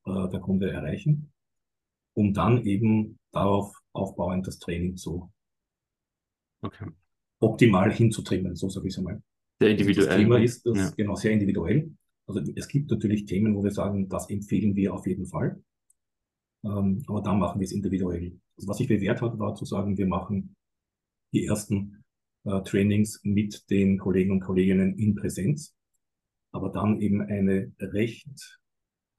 äh, 0.06 0.30
der 0.30 0.40
Kunde 0.40 0.72
erreichen, 0.72 1.32
um 2.14 2.34
dann 2.34 2.66
eben 2.66 3.20
darauf 3.32 3.76
aufbauend 3.94 4.48
das 4.48 4.60
Training 4.60 4.98
zu 4.98 5.32
okay. 6.62 6.88
optimal 7.40 7.92
hinzutrimmen, 7.92 8.56
so 8.56 8.70
sage 8.70 8.88
ich 8.88 8.94
es 8.94 9.00
einmal. 9.00 9.22
Sehr 9.60 9.70
individuell. 9.70 10.08
Das 10.08 10.18
Thema 10.18 10.40
ist 10.40 10.66
das, 10.66 10.78
ja. 10.78 10.90
genau 10.98 11.16
sehr 11.16 11.32
individuell. 11.32 11.92
Also 12.28 12.42
es 12.56 12.68
gibt 12.68 12.90
natürlich 12.90 13.26
Themen, 13.26 13.56
wo 13.56 13.64
wir 13.64 13.72
sagen, 13.72 14.08
das 14.10 14.30
empfehlen 14.30 14.76
wir 14.76 14.94
auf 14.94 15.06
jeden 15.06 15.26
Fall. 15.26 15.62
Ähm, 16.64 17.04
aber 17.08 17.22
dann 17.22 17.40
machen 17.40 17.60
wir 17.60 17.66
es 17.66 17.72
individuell. 17.72 18.40
Also 18.58 18.68
was 18.68 18.78
sich 18.78 18.88
bewährt 18.88 19.22
hat, 19.22 19.38
war 19.40 19.56
zu 19.56 19.66
sagen, 19.66 19.98
wir 19.98 20.08
machen 20.08 20.56
die 21.34 21.46
ersten 21.46 22.04
äh, 22.44 22.62
Trainings 22.62 23.22
mit 23.24 23.70
den 23.70 23.98
Kollegen 23.98 24.32
und 24.32 24.42
Kolleginnen 24.42 24.98
in 24.98 25.16
Präsenz, 25.16 25.76
aber 26.52 26.70
dann 26.70 27.00
eben 27.00 27.22
eine 27.22 27.72
recht, 27.80 28.60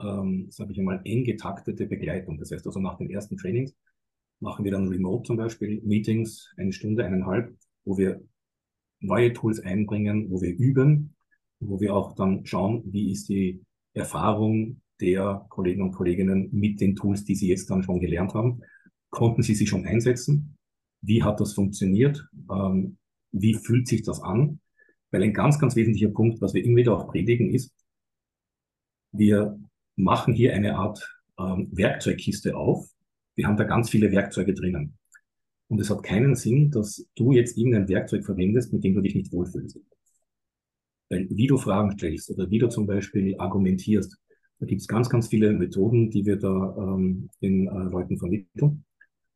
ähm, 0.01 0.51
sage 0.51 0.73
ich 0.73 0.79
einmal, 0.79 1.01
eng 1.05 1.25
getaktete 1.25 1.87
Begleitung. 1.87 2.39
Das 2.39 2.51
heißt 2.51 2.67
also 2.67 2.81
nach 2.81 2.99
den 2.99 3.11
ersten 3.11 3.37
Trainings 3.37 3.75
machen 4.43 4.65
wir 4.65 4.73
dann 4.73 4.89
remote 4.89 5.27
zum 5.27 5.37
Beispiel 5.37 5.81
Meetings, 5.85 6.53
eine 6.57 6.73
Stunde, 6.73 7.05
eineinhalb, 7.05 7.57
wo 7.85 7.97
wir 7.97 8.21
neue 9.01 9.33
Tools 9.33 9.61
einbringen, 9.61 10.31
wo 10.31 10.43
wir 10.43 10.55
üben, 10.55 11.15
wo 11.61 11.81
wir 11.81 11.95
auch 11.95 12.15
dann 12.15 12.45
schauen, 12.45 12.83
wie 12.87 13.13
ist 13.13 13.29
die 13.29 13.63
Erfahrung 13.95 14.81
der 15.01 15.47
Kollegen 15.49 15.83
und 15.83 15.93
Kolleginnen 15.93 16.49
mit 16.53 16.81
den 16.81 16.97
Tools, 16.97 17.25
die 17.25 17.35
sie 17.35 17.49
jetzt 17.49 17.71
dann 17.71 17.83
schon 17.83 18.01
gelernt 18.01 18.35
haben. 18.35 18.63
Konnten 19.11 19.43
sie 19.43 19.55
sie 19.55 19.67
schon 19.67 19.87
einsetzen? 19.87 20.57
Wie 21.01 21.23
hat 21.23 21.41
das 21.41 21.55
funktioniert? 21.55 22.29
Ähm, 22.51 22.99
wie 23.33 23.55
fühlt 23.55 23.89
sich 23.89 24.03
das 24.03 24.21
an? 24.21 24.61
Weil 25.11 25.23
ein 25.23 25.35
ganz, 25.35 25.59
ganz 25.59 25.77
wesentlicher 25.77 26.09
Punkt, 26.09 26.41
was 26.41 26.55
wir 26.55 26.65
immer 26.65 26.77
wieder 26.77 26.97
auch 26.97 27.09
predigen, 27.09 27.53
ist, 27.53 27.73
wir 29.13 29.59
machen 29.97 30.35
hier 30.35 30.55
eine 30.55 30.77
Art 30.77 31.23
ähm, 31.39 31.69
Werkzeugkiste 31.73 32.57
auf. 32.57 32.92
Wir 33.43 33.49
haben 33.49 33.57
da 33.57 33.65
ganz 33.65 33.91
viele 33.91 34.13
Werkzeuge 34.13 34.55
drinnen. 34.55 34.97
Und 35.67 35.81
es 35.81 35.91
hat 35.91 36.05
keinen 36.05 36.37
Sinn, 36.37 36.71
dass 36.71 37.05
du 37.17 37.33
jetzt 37.33 37.59
irgendein 37.59 37.89
Werkzeug 37.89 38.25
verwendest, 38.25 38.73
mit 38.73 38.85
dem 38.85 38.95
du 38.95 39.01
dich 39.01 39.17
nicht 39.17 39.33
wohlfühlst. 39.33 39.81
Weil 41.11 41.27
wie 41.29 41.49
du 41.49 41.57
Fragen 41.57 41.91
stellst 41.91 42.31
oder 42.31 42.49
wie 42.51 42.61
du 42.61 42.69
zum 42.69 42.87
Beispiel 42.87 43.35
argumentierst, 43.39 44.17
da 44.61 44.67
gibt 44.67 44.81
es 44.81 44.87
ganz, 44.87 45.11
ganz 45.11 45.27
viele 45.27 45.53
Methoden, 45.55 46.09
die 46.09 46.25
wir 46.25 46.37
da 46.37 46.77
ähm, 46.79 47.31
den 47.43 47.67
äh, 47.67 47.91
Leuten 47.91 48.17
vermitteln. 48.17 48.85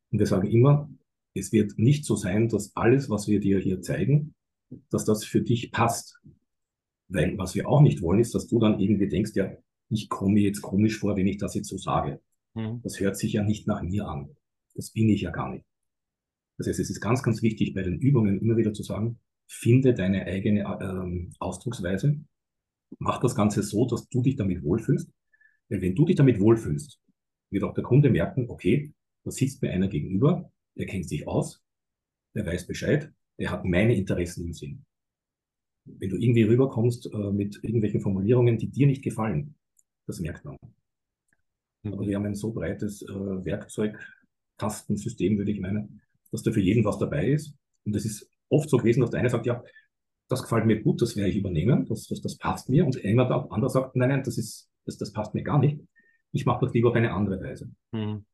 Und 0.09 0.19
wir 0.19 0.25
sagen 0.25 0.47
immer, 0.47 0.89
es 1.33 1.51
wird 1.51 1.77
nicht 1.77 2.05
so 2.05 2.15
sein, 2.15 2.47
dass 2.47 2.73
alles, 2.77 3.09
was 3.09 3.27
wir 3.27 3.41
dir 3.41 3.59
hier 3.59 3.81
zeigen, 3.81 4.35
dass 4.89 5.03
das 5.03 5.25
für 5.25 5.41
dich 5.41 5.73
passt. 5.73 6.17
Weil 7.09 7.37
was 7.37 7.55
wir 7.55 7.67
auch 7.67 7.81
nicht 7.81 8.01
wollen, 8.01 8.21
ist, 8.21 8.33
dass 8.35 8.47
du 8.47 8.57
dann 8.57 8.79
irgendwie 8.79 9.09
denkst, 9.09 9.31
ja, 9.35 9.51
ich 9.89 10.07
komme 10.07 10.39
jetzt 10.39 10.61
komisch 10.61 10.97
vor, 10.97 11.17
wenn 11.17 11.27
ich 11.27 11.39
das 11.39 11.55
jetzt 11.55 11.67
so 11.67 11.77
sage. 11.77 12.21
Mhm. 12.57 12.81
Das 12.83 12.99
hört 12.99 13.17
sich 13.17 13.33
ja 13.33 13.43
nicht 13.43 13.67
nach 13.67 13.83
mir 13.83 14.07
an. 14.07 14.35
Das 14.73 14.91
bin 14.91 15.09
ich 15.09 15.21
ja 15.21 15.31
gar 15.31 15.51
nicht. 15.51 15.65
Das 16.57 16.67
heißt, 16.67 16.79
es 16.79 16.89
ist 16.89 17.01
ganz, 17.01 17.21
ganz 17.21 17.41
wichtig 17.43 17.73
bei 17.73 17.83
den 17.83 17.99
Übungen 17.99 18.41
immer 18.41 18.57
wieder 18.57 18.73
zu 18.73 18.81
sagen, 18.83 19.19
finde 19.47 19.93
deine 19.93 20.25
eigene 20.25 20.61
ähm, 20.81 21.33
Ausdrucksweise, 21.39 22.19
mach 22.97 23.19
das 23.19 23.35
Ganze 23.35 23.61
so, 23.61 23.85
dass 23.85 24.09
du 24.09 24.21
dich 24.21 24.35
damit 24.35 24.63
wohlfühlst. 24.63 25.09
Weil 25.69 25.81
wenn 25.81 25.95
du 25.95 26.05
dich 26.05 26.15
damit 26.15 26.39
wohlfühlst, 26.39 26.99
wird 27.51 27.63
auch 27.63 27.73
der 27.73 27.83
Kunde 27.83 28.09
merken, 28.09 28.49
okay, 28.49 28.93
da 29.23 29.31
sitzt 29.31 29.61
mir 29.61 29.71
einer 29.71 29.87
gegenüber, 29.87 30.51
der 30.75 30.87
kennt 30.87 31.07
sich 31.07 31.27
aus, 31.27 31.61
der 32.33 32.45
weiß 32.45 32.65
Bescheid, 32.65 33.11
der 33.39 33.51
hat 33.51 33.65
meine 33.65 33.95
Interessen 33.95 34.45
im 34.45 34.53
Sinn. 34.53 34.83
Wenn 35.85 36.09
du 36.09 36.17
irgendwie 36.17 36.43
rüberkommst 36.43 37.13
äh, 37.13 37.31
mit 37.31 37.59
irgendwelchen 37.63 38.01
Formulierungen, 38.01 38.57
die 38.57 38.69
dir 38.69 38.87
nicht 38.87 39.03
gefallen, 39.03 39.55
das 40.07 40.19
merkt 40.19 40.43
man. 40.43 40.57
Aber 41.83 42.05
wir 42.05 42.15
haben 42.15 42.25
ein 42.25 42.35
so 42.35 42.51
breites 42.51 43.01
äh, 43.01 43.09
Werkzeugkastensystem, 43.09 45.37
würde 45.37 45.51
ich 45.51 45.59
meinen, 45.59 46.01
dass 46.31 46.43
da 46.43 46.51
für 46.51 46.61
jeden 46.61 46.85
was 46.85 46.97
dabei 46.97 47.29
ist. 47.29 47.53
Und 47.85 47.95
es 47.95 48.05
ist 48.05 48.29
oft 48.49 48.69
so 48.69 48.77
gewesen, 48.77 49.01
dass 49.01 49.11
der 49.11 49.19
eine 49.19 49.29
sagt, 49.29 49.45
ja, 49.45 49.63
das 50.27 50.43
gefällt 50.43 50.65
mir 50.65 50.81
gut, 50.81 51.01
das 51.01 51.15
werde 51.15 51.29
ich 51.29 51.37
übernehmen, 51.37 51.85
das, 51.85 52.07
das, 52.07 52.21
das 52.21 52.37
passt 52.37 52.69
mir. 52.69 52.85
Und 52.85 53.01
jemand 53.01 53.31
anderer 53.31 53.69
sagt, 53.69 53.95
nein, 53.95 54.09
nein, 54.09 54.23
das, 54.23 54.37
ist, 54.37 54.69
das, 54.85 54.97
das 54.97 55.13
passt 55.13 55.33
mir 55.33 55.43
gar 55.43 55.59
nicht. 55.59 55.79
Ich 56.33 56.45
mache 56.45 56.65
das 56.65 56.73
lieber 56.73 56.89
auf 56.89 56.95
eine 56.95 57.13
andere 57.13 57.41
Weise. 57.41 57.71
Mhm. 57.91 58.25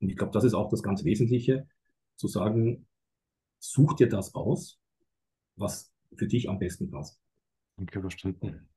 Und 0.00 0.08
ich 0.08 0.16
glaube, 0.16 0.32
das 0.32 0.44
ist 0.44 0.54
auch 0.54 0.70
das 0.70 0.82
ganz 0.82 1.04
Wesentliche, 1.04 1.68
zu 2.16 2.26
sagen, 2.26 2.86
such 3.60 3.94
dir 3.94 4.08
das 4.08 4.34
aus, 4.34 4.78
was 5.56 5.92
für 6.16 6.26
dich 6.26 6.48
am 6.48 6.58
besten 6.58 6.90
passt. 6.90 7.20
Okay, 7.80 8.00
verstanden. 8.00 8.68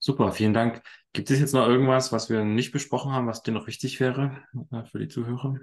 Super, 0.00 0.32
vielen 0.32 0.54
Dank. 0.54 0.82
Gibt 1.12 1.30
es 1.30 1.40
jetzt 1.40 1.54
noch 1.54 1.66
irgendwas, 1.66 2.12
was 2.12 2.30
wir 2.30 2.44
nicht 2.44 2.70
besprochen 2.70 3.12
haben, 3.12 3.26
was 3.26 3.42
dir 3.42 3.52
noch 3.52 3.66
wichtig 3.66 3.98
wäre 3.98 4.44
äh, 4.70 4.84
für 4.84 4.98
die 4.98 5.08
Zuhörer? 5.08 5.58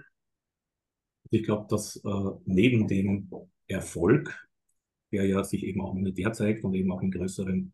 Ich 1.31 1.43
glaube, 1.43 1.67
dass 1.69 1.95
äh, 1.97 2.31
neben 2.45 2.87
dem 2.87 3.29
Erfolg, 3.67 4.47
der 5.11 5.25
ja 5.25 5.43
sich 5.43 5.63
eben 5.63 5.81
auch 5.81 5.93
monetär 5.93 6.33
zeigt 6.33 6.63
und 6.63 6.73
eben 6.73 6.91
auch 6.91 7.01
in 7.01 7.11
größeren 7.11 7.73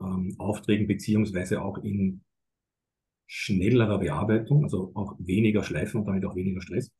ähm, 0.00 0.34
Aufträgen 0.38 0.86
beziehungsweise 0.86 1.62
auch 1.62 1.78
in 1.78 2.22
schnellerer 3.26 3.98
Bearbeitung, 3.98 4.64
also 4.64 4.92
auch 4.94 5.16
weniger 5.18 5.62
Schleifen 5.62 6.00
und 6.00 6.06
damit 6.06 6.24
auch 6.24 6.36
weniger 6.36 6.62
Stress. 6.62 6.90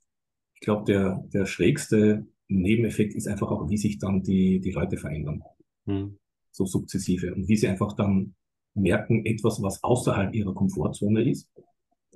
Ich 0.54 0.60
glaube, 0.60 0.84
der, 0.84 1.24
der 1.32 1.46
schrägste 1.46 2.26
Nebeneffekt 2.48 3.14
ist 3.14 3.28
einfach 3.28 3.50
auch, 3.50 3.70
wie 3.70 3.78
sich 3.78 3.98
dann 3.98 4.22
die, 4.22 4.60
die 4.60 4.72
Leute 4.72 4.96
verändern. 4.96 5.42
Hm. 5.86 6.18
So 6.50 6.66
sukzessive. 6.66 7.34
Und 7.34 7.48
wie 7.48 7.56
sie 7.56 7.68
einfach 7.68 7.92
dann 7.92 8.34
merken, 8.78 9.24
etwas, 9.26 9.62
was 9.62 9.82
außerhalb 9.82 10.34
ihrer 10.34 10.54
Komfortzone 10.54 11.28
ist, 11.28 11.50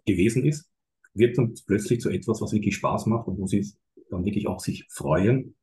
gewesen 0.07 0.45
ist, 0.45 0.69
wird 1.15 1.39
dann 1.39 1.55
plötzlich 1.67 2.01
zu 2.01 2.11
etwas, 2.11 2.41
was 2.41 2.53
wirklich 2.53 2.77
Spaß 2.77 3.07
macht 3.07 3.29
und 3.29 3.39
wo 3.39 3.47
sie 3.47 3.67
dann 4.11 4.25
wirklich 4.25 4.47
auch 4.47 4.61
sich 4.61 4.85
freuen, 4.89 5.55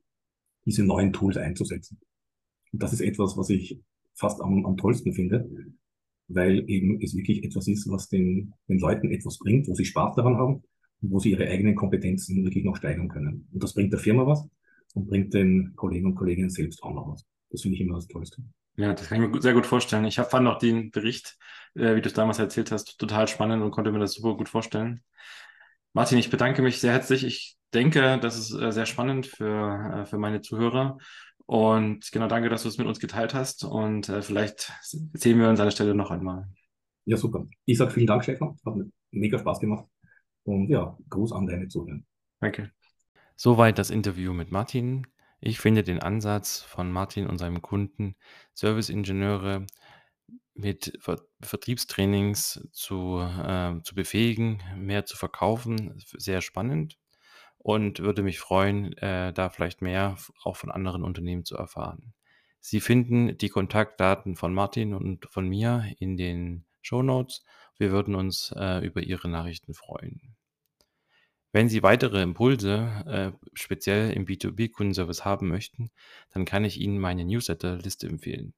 diese 0.66 0.84
neuen 0.84 1.14
Tools 1.14 1.38
einzusetzen. 1.38 2.00
Und 2.72 2.84
das 2.84 2.94
ist 2.94 3.02
etwas, 3.02 3.38
was 3.38 3.50
ich 3.50 3.80
fast 4.14 4.42
am, 4.42 4.66
am 4.66 4.78
tollsten 4.78 5.14
finde, 5.14 5.50
weil 6.28 6.70
eben 6.70 7.02
es 7.02 7.16
wirklich 7.16 7.44
etwas 7.44 7.68
ist, 7.68 7.90
was 7.90 8.10
den, 8.10 8.54
den 8.68 8.80
Leuten 8.80 9.12
etwas 9.12 9.40
bringt, 9.40 9.68
wo 9.68 9.74
sie 9.74 9.86
Spaß 9.86 10.16
daran 10.16 10.38
haben 10.38 10.64
und 11.02 11.12
wo 11.12 11.20
sie 11.20 11.32
ihre 11.32 11.48
eigenen 11.48 11.76
Kompetenzen 11.76 12.44
wirklich 12.44 12.64
noch 12.64 12.76
steigern 12.76 13.08
können. 13.08 13.48
Und 13.52 13.64
das 13.64 13.74
bringt 13.74 13.92
der 13.94 14.00
Firma 14.00 14.28
was 14.28 14.48
und 14.94 15.08
bringt 15.08 15.34
den 15.34 15.74
Kollegen 15.76 16.08
und 16.08 16.16
Kolleginnen 16.16 16.50
selbst 16.50 16.84
auch 16.84 16.94
noch 16.94 17.12
was. 17.12 17.26
Das 17.50 17.62
finde 17.64 17.76
ich 17.76 17.82
immer 17.82 17.96
das 17.96 18.08
Tollste. 18.08 18.44
Ja, 18.80 18.94
das 18.94 19.10
kann 19.10 19.22
ich 19.22 19.30
mir 19.30 19.42
sehr 19.42 19.54
gut 19.54 19.66
vorstellen. 19.66 20.06
Ich 20.06 20.16
fand 20.16 20.48
auch 20.48 20.58
den 20.58 20.90
Bericht, 20.90 21.38
äh, 21.76 21.96
wie 21.96 22.02
du 22.02 22.08
es 22.08 22.14
damals 22.14 22.40
erzählt 22.40 22.72
hast, 22.72 22.98
total 22.98 23.28
spannend 23.28 23.62
und 23.62 23.72
konnte 23.72 23.92
mir 23.92 24.00
das 24.00 24.14
super 24.14 24.38
gut 24.38 24.48
vorstellen. 24.48 25.04
Martin, 25.92 26.18
ich 26.18 26.30
bedanke 26.30 26.62
mich 26.62 26.80
sehr 26.80 26.94
herzlich. 26.94 27.26
Ich 27.26 27.58
denke, 27.74 28.18
das 28.22 28.40
ist 28.40 28.54
äh, 28.54 28.72
sehr 28.72 28.86
spannend 28.86 29.28
für, 29.28 30.04
äh, 30.04 30.06
für 30.06 30.18
meine 30.18 30.40
Zuhörer. 30.40 30.98
Und 31.46 32.10
genau, 32.14 32.28
danke, 32.30 32.48
dass 32.48 32.64
du 32.64 32.70
es 32.70 32.78
mit 32.78 32.88
uns 32.88 33.02
geteilt 33.02 33.34
hast. 33.34 33.66
Und 33.66 34.08
äh, 34.08 34.22
vielleicht 34.22 34.72
sehen 34.82 35.42
wir 35.42 35.50
uns 35.50 35.60
an 35.60 35.66
der 35.66 35.72
Stelle 35.72 35.94
noch 35.94 36.10
einmal. 36.10 36.48
Ja, 37.04 37.18
super. 37.18 37.48
Ich 37.66 37.80
sage 37.80 37.92
vielen 37.92 38.08
Dank, 38.08 38.24
Stefan. 38.24 38.58
Hat 38.66 38.76
mir 38.78 38.90
mega 39.12 39.38
Spaß 39.38 39.60
gemacht. 39.60 39.88
Und 40.44 40.70
ja, 40.70 40.98
Gruß 41.10 41.34
an 41.34 41.48
deine 41.48 41.68
Zuhörer. 41.68 42.00
Danke. 42.40 42.72
Soweit 43.36 43.78
das 43.78 43.90
Interview 43.90 44.32
mit 44.32 44.52
Martin. 44.52 45.06
Ich 45.42 45.60
finde 45.60 45.84
den 45.84 46.00
Ansatz 46.00 46.62
von 46.62 46.92
Martin 46.92 47.28
und 47.28 47.38
seinem 47.38 47.62
Kunden, 47.62 48.16
Serviceingenieure 48.54 49.66
mit 50.54 50.98
Ver 51.00 51.22
Vertriebstrainings 51.42 52.68
zu, 52.74 53.20
äh, 53.20 53.82
zu 53.82 53.96
befähigen, 53.96 54.62
mehr 54.76 55.06
zu 55.06 55.16
verkaufen, 55.16 56.04
sehr 56.18 56.42
spannend 56.42 56.98
und 57.58 58.00
würde 58.00 58.24
mich 58.24 58.40
freuen, 58.40 58.94
äh, 58.98 59.32
da 59.32 59.50
vielleicht 59.50 59.82
mehr 59.82 60.18
auch 60.44 60.58
von 60.58 60.72
anderen 60.72 61.04
Unternehmen 61.04 61.46
zu 61.46 61.56
erfahren. 61.56 62.14
Sie 62.60 62.82
finden 62.82 63.38
die 63.38 63.50
Kontaktdaten 63.50 64.36
von 64.36 64.54
Martin 64.54 64.94
und 64.94 65.26
von 65.32 65.48
mir 65.48 65.86
in 66.00 66.18
den 66.18 66.66
Show 66.82 67.02
Notes. 67.02 67.46
Wir 67.78 67.92
würden 67.92 68.16
uns 68.16 68.54
äh, 68.58 68.86
über 68.86 69.02
Ihre 69.02 69.30
Nachrichten 69.30 69.74
freuen. 69.74 70.36
Wenn 71.52 71.68
Sie 71.70 71.82
weitere 71.82 72.22
Impulse, 72.22 73.04
äh, 73.08 73.48
speziell 73.54 74.12
im 74.12 74.26
B2B-Kundenservice 74.26 75.26
haben 75.26 75.48
möchten, 75.48 75.90
dann 76.32 76.46
kann 76.46 76.64
ich 76.64 76.80
Ihnen 76.80 77.00
meine 77.00 77.26
Newsletter-Liste 77.26 78.08
empfehlen. 78.08 78.54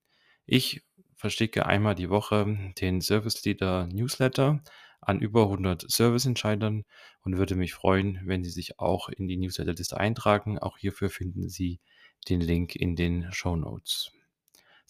Ich 0.45 0.83
verschicke 1.15 1.65
einmal 1.65 1.95
die 1.95 2.09
Woche 2.09 2.73
den 2.79 2.99
Service 2.99 3.43
Leader 3.45 3.87
Newsletter 3.87 4.61
an 4.99 5.19
über 5.19 5.43
100 5.43 5.89
Serviceentscheidern 5.89 6.83
und 7.21 7.37
würde 7.37 7.55
mich 7.55 7.73
freuen, 7.73 8.19
wenn 8.25 8.43
Sie 8.43 8.49
sich 8.49 8.79
auch 8.79 9.07
in 9.07 9.27
die 9.27 9.37
Newsletterliste 9.37 9.97
eintragen. 9.97 10.59
Auch 10.59 10.77
hierfür 10.77 11.09
finden 11.09 11.47
Sie 11.47 11.79
den 12.27 12.41
Link 12.41 12.75
in 12.75 12.95
den 12.95 13.31
Show 13.31 13.55
Notes. 13.55 14.11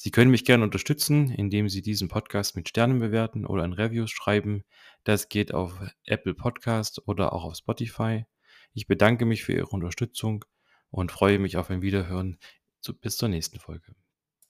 Sie 0.04 0.10
können 0.10 0.32
mich 0.32 0.46
gerne 0.46 0.64
unterstützen, 0.64 1.30
indem 1.30 1.70
Sie 1.70 1.84
diesen 1.84 2.08
Podcast 2.08 2.56
mit 2.56 2.68
Sternen 2.68 2.98
bewerten 2.98 3.46
oder 3.46 3.62
ein 3.62 3.74
Reviews 3.74 4.10
schreiben. 4.10 4.64
Das 5.04 5.30
geht 5.30 5.54
auf 5.54 5.80
Apple 6.06 6.34
Podcast 6.34 7.08
oder 7.08 7.34
auch 7.34 7.44
auf 7.44 7.56
Spotify. 7.56 8.26
Ich 8.74 8.88
bedanke 8.88 9.28
mich 9.28 9.44
für 9.44 9.54
Ihre 9.54 9.68
Unterstützung 9.68 10.44
und 10.90 11.12
freue 11.12 11.38
mich 11.38 11.56
auf 11.56 11.70
ein 11.70 11.84
Wiederhören. 11.84 12.40
Bis 13.02 13.16
zur 13.16 13.30
nächsten 13.30 13.60
Folge. 13.60 13.94